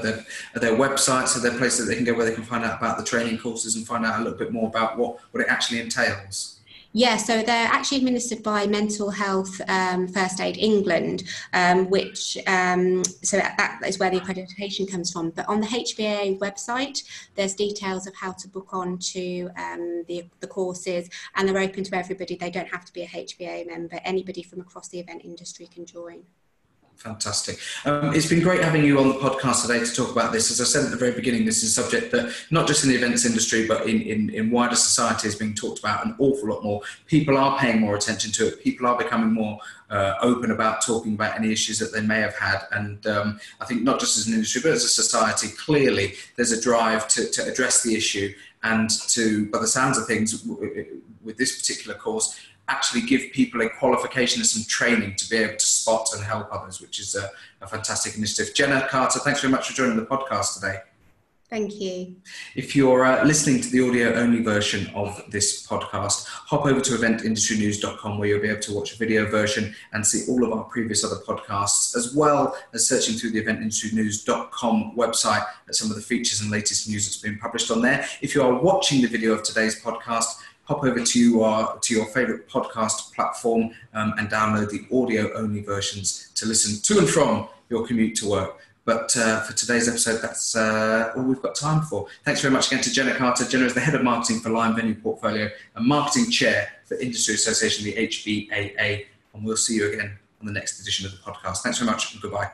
there, 0.02 0.26
are 0.56 0.60
there 0.60 0.76
websites, 0.76 1.38
are 1.38 1.42
there 1.42 1.56
places 1.56 1.86
that 1.86 1.92
they 1.92 1.96
can 1.96 2.04
go 2.04 2.16
where 2.16 2.26
they 2.26 2.34
can 2.34 2.44
find 2.44 2.66
out 2.66 2.80
about 2.80 2.98
the 2.98 3.04
training 3.04 3.38
courses 3.38 3.76
and 3.76 3.86
find 3.86 4.04
out 4.04 4.20
a 4.20 4.24
little 4.24 4.40
bit 4.40 4.52
more 4.52 4.68
about 4.68 4.98
what, 4.98 5.20
what 5.30 5.42
it 5.42 5.48
actually 5.48 5.80
entails? 5.80 6.61
Yeah, 6.94 7.16
so 7.16 7.42
they're 7.42 7.68
actually 7.68 8.00
administered 8.00 8.44
by 8.44 8.68
Mental 8.68 9.10
Health 9.10 9.62
um, 9.70 10.10
First 10.10 10.42
Aid 10.42 10.58
England, 10.58 11.24
um, 11.54 11.90
which 11.90 12.38
um, 12.48 13.06
so 13.06 13.38
that 13.38 13.80
is 13.88 13.98
where 13.98 14.10
the 14.10 14.20
accreditation 14.20 14.92
comes 14.92 15.10
from. 15.10 15.30
But 15.30 15.48
on 15.48 15.62
the 15.62 15.68
HBA 15.68 16.40
website, 16.40 17.04
there's 17.36 17.54
details 17.54 18.08
of 18.08 18.16
how 18.16 18.34
to 18.34 18.48
book 18.50 18.74
on 18.74 18.98
to 19.14 19.50
um, 19.56 20.04
the, 20.10 20.26
the 20.42 20.48
courses, 20.48 21.10
and 21.36 21.48
they're 21.48 21.60
open 21.60 21.86
to 21.86 21.96
everybody. 21.96 22.36
They 22.36 22.52
don't 22.52 22.68
have 22.68 22.84
to 22.84 22.92
be 22.92 23.04
a 23.04 23.08
HBA 23.08 23.68
member. 23.68 24.02
Anybody 24.04 24.44
from 24.44 24.60
across 24.60 24.90
the 24.90 25.00
event 25.00 25.24
industry 25.24 25.68
can 25.68 25.86
join. 25.86 26.24
Fantastic. 27.02 27.58
Um, 27.84 28.14
it's 28.14 28.30
been 28.30 28.42
great 28.44 28.64
having 28.64 28.86
you 28.86 29.00
on 29.00 29.08
the 29.08 29.16
podcast 29.16 29.64
today 29.64 29.84
to 29.84 29.92
talk 29.92 30.12
about 30.12 30.32
this. 30.32 30.52
As 30.52 30.62
I 30.62 30.66
said 30.66 30.86
at 30.86 30.92
the 30.92 30.98
very 30.98 31.14
beginning, 31.14 31.46
this 31.46 31.64
is 31.64 31.76
a 31.76 31.82
subject 31.82 32.12
that 32.12 32.32
not 32.52 32.68
just 32.68 32.84
in 32.84 32.92
the 32.92 32.96
events 32.96 33.26
industry, 33.26 33.66
but 33.68 33.90
in, 33.90 34.02
in, 34.02 34.30
in 34.30 34.52
wider 34.52 34.76
society 34.76 35.28
is 35.28 35.34
being 35.34 35.56
talked 35.56 35.80
about 35.80 36.06
an 36.06 36.14
awful 36.20 36.50
lot 36.50 36.64
more. 36.64 36.82
People 37.08 37.40
are 37.40 37.58
paying 37.58 37.82
more 37.82 37.96
attention 37.96 38.32
to 38.34 38.50
it. 38.50 38.62
People 38.62 38.86
are 38.86 39.00
becoming 39.00 39.34
more 39.34 39.58
uh, 39.90 40.14
open 40.22 40.52
about 40.52 40.86
talking 40.86 41.16
about 41.16 41.36
any 41.36 41.52
issues 41.52 41.80
that 41.80 41.92
they 41.92 42.02
may 42.02 42.20
have 42.20 42.36
had. 42.36 42.68
And 42.72 43.08
um, 43.08 43.40
I 43.60 43.66
think 43.66 43.82
not 43.82 44.00
just 44.00 44.20
as 44.20 44.28
an 44.28 44.34
industry, 44.36 44.62
but 44.62 44.74
as 44.74 44.84
a 44.84 44.90
society, 44.90 45.48
clearly 45.58 46.14
there's 46.36 46.52
a 46.52 46.62
drive 46.62 47.08
to, 47.08 47.32
to 47.32 47.52
address 47.52 47.82
the 47.82 47.96
issue 47.96 48.32
and 48.62 48.92
to, 49.10 49.50
by 49.50 49.58
the 49.58 49.66
sounds 49.66 49.98
of 49.98 50.06
things, 50.06 50.46
with 51.24 51.38
this 51.38 51.60
particular 51.60 51.98
course, 51.98 52.40
actually 52.72 53.02
give 53.02 53.32
people 53.34 53.62
a 53.62 53.70
qualification 53.70 54.40
and 54.40 54.48
some 54.48 54.64
training 54.68 55.16
to 55.16 55.30
be 55.30 55.38
able 55.38 55.58
to 55.58 55.66
spot 55.66 56.08
and 56.16 56.24
help 56.24 56.48
others, 56.52 56.80
which 56.80 57.00
is 57.00 57.16
a, 57.16 57.30
a 57.62 57.68
fantastic 57.68 58.16
initiative. 58.16 58.56
Jenna 58.56 58.88
Carter, 58.90 59.20
thanks 59.20 59.42
very 59.42 59.52
much 59.52 59.68
for 59.68 59.74
joining 59.74 59.98
the 59.98 60.06
podcast 60.06 60.56
today. 60.56 60.80
Thank 61.52 61.82
you. 61.82 62.16
If 62.56 62.78
you're 62.78 63.04
uh, 63.04 63.26
listening 63.26 63.60
to 63.60 63.70
the 63.70 63.86
audio 63.86 64.14
only 64.14 64.42
version 64.42 64.90
of 64.96 65.22
this 65.30 65.68
podcast, 65.68 66.26
hop 66.26 66.66
over 66.66 66.80
to 66.80 66.92
eventindustrynews.com 66.94 68.18
where 68.18 68.30
you'll 68.30 68.42
be 68.42 68.48
able 68.48 68.62
to 68.62 68.74
watch 68.74 68.94
a 68.94 68.98
video 68.98 69.30
version 69.30 69.76
and 69.92 70.08
see 70.08 70.32
all 70.32 70.46
of 70.46 70.54
our 70.54 70.64
previous 70.64 71.04
other 71.04 71.18
podcasts, 71.28 71.94
as 71.98 72.16
well 72.16 72.56
as 72.72 72.88
searching 72.88 73.16
through 73.16 73.32
the 73.32 73.44
eventindustrynews.com 73.44 74.94
website 74.96 75.46
at 75.68 75.76
some 75.76 75.90
of 75.90 75.98
the 75.98 76.02
features 76.02 76.40
and 76.40 76.50
latest 76.50 76.88
news 76.88 77.06
that's 77.06 77.18
been 77.18 77.38
published 77.38 77.70
on 77.70 77.82
there. 77.82 78.08
If 78.22 78.34
you 78.34 78.44
are 78.44 78.54
watching 78.54 79.02
the 79.02 79.10
video 79.10 79.34
of 79.34 79.44
today's 79.44 79.84
podcast, 79.84 80.28
hop 80.72 80.84
over 80.84 81.04
to, 81.04 81.44
our, 81.44 81.78
to 81.80 81.94
your 81.94 82.06
favorite 82.08 82.48
podcast 82.48 83.14
platform 83.14 83.72
um, 83.94 84.14
and 84.18 84.30
download 84.30 84.70
the 84.70 84.86
audio 84.96 85.34
only 85.34 85.62
versions 85.62 86.30
to 86.36 86.46
listen 86.46 86.82
to 86.82 87.00
and 87.00 87.10
from 87.10 87.48
your 87.70 87.86
commute 87.86 88.16
to 88.16 88.30
work. 88.30 88.58
But 88.86 89.16
uh, 89.16 89.42
for 89.42 89.54
today's 89.54 89.88
episode, 89.88 90.22
that's 90.22 90.56
uh, 90.56 91.12
all 91.16 91.24
we've 91.24 91.42
got 91.42 91.56
time 91.56 91.82
for. 91.82 92.08
Thanks 92.24 92.42
very 92.42 92.54
much 92.54 92.68
again 92.68 92.82
to 92.84 92.92
Jenna 92.92 93.14
Carter. 93.14 93.46
Jenna 93.46 93.66
is 93.66 93.74
the 93.74 93.80
head 93.80 93.96
of 93.96 94.04
marketing 94.04 94.40
for 94.40 94.50
Lime 94.50 94.76
Venue 94.76 94.96
Portfolio 94.96 95.50
and 95.76 95.86
marketing 95.86 96.32
chair 96.32 96.70
for 96.86 96.96
Industry 96.98 97.36
Association, 97.36 97.86
the 97.86 97.94
HBAA. 97.94 99.06
And 99.34 99.46
we'll 99.46 99.58
see 99.58 99.76
you 99.76 99.92
again 99.92 100.18
on 100.40 100.48
the 100.48 100.54
next 100.54 100.80
edition 100.80 101.06
of 101.06 101.12
the 101.12 101.18
podcast. 101.18 101.60
Thanks 101.60 101.78
very 101.78 101.92
much 101.92 102.14
and 102.14 102.22
goodbye. 102.22 102.50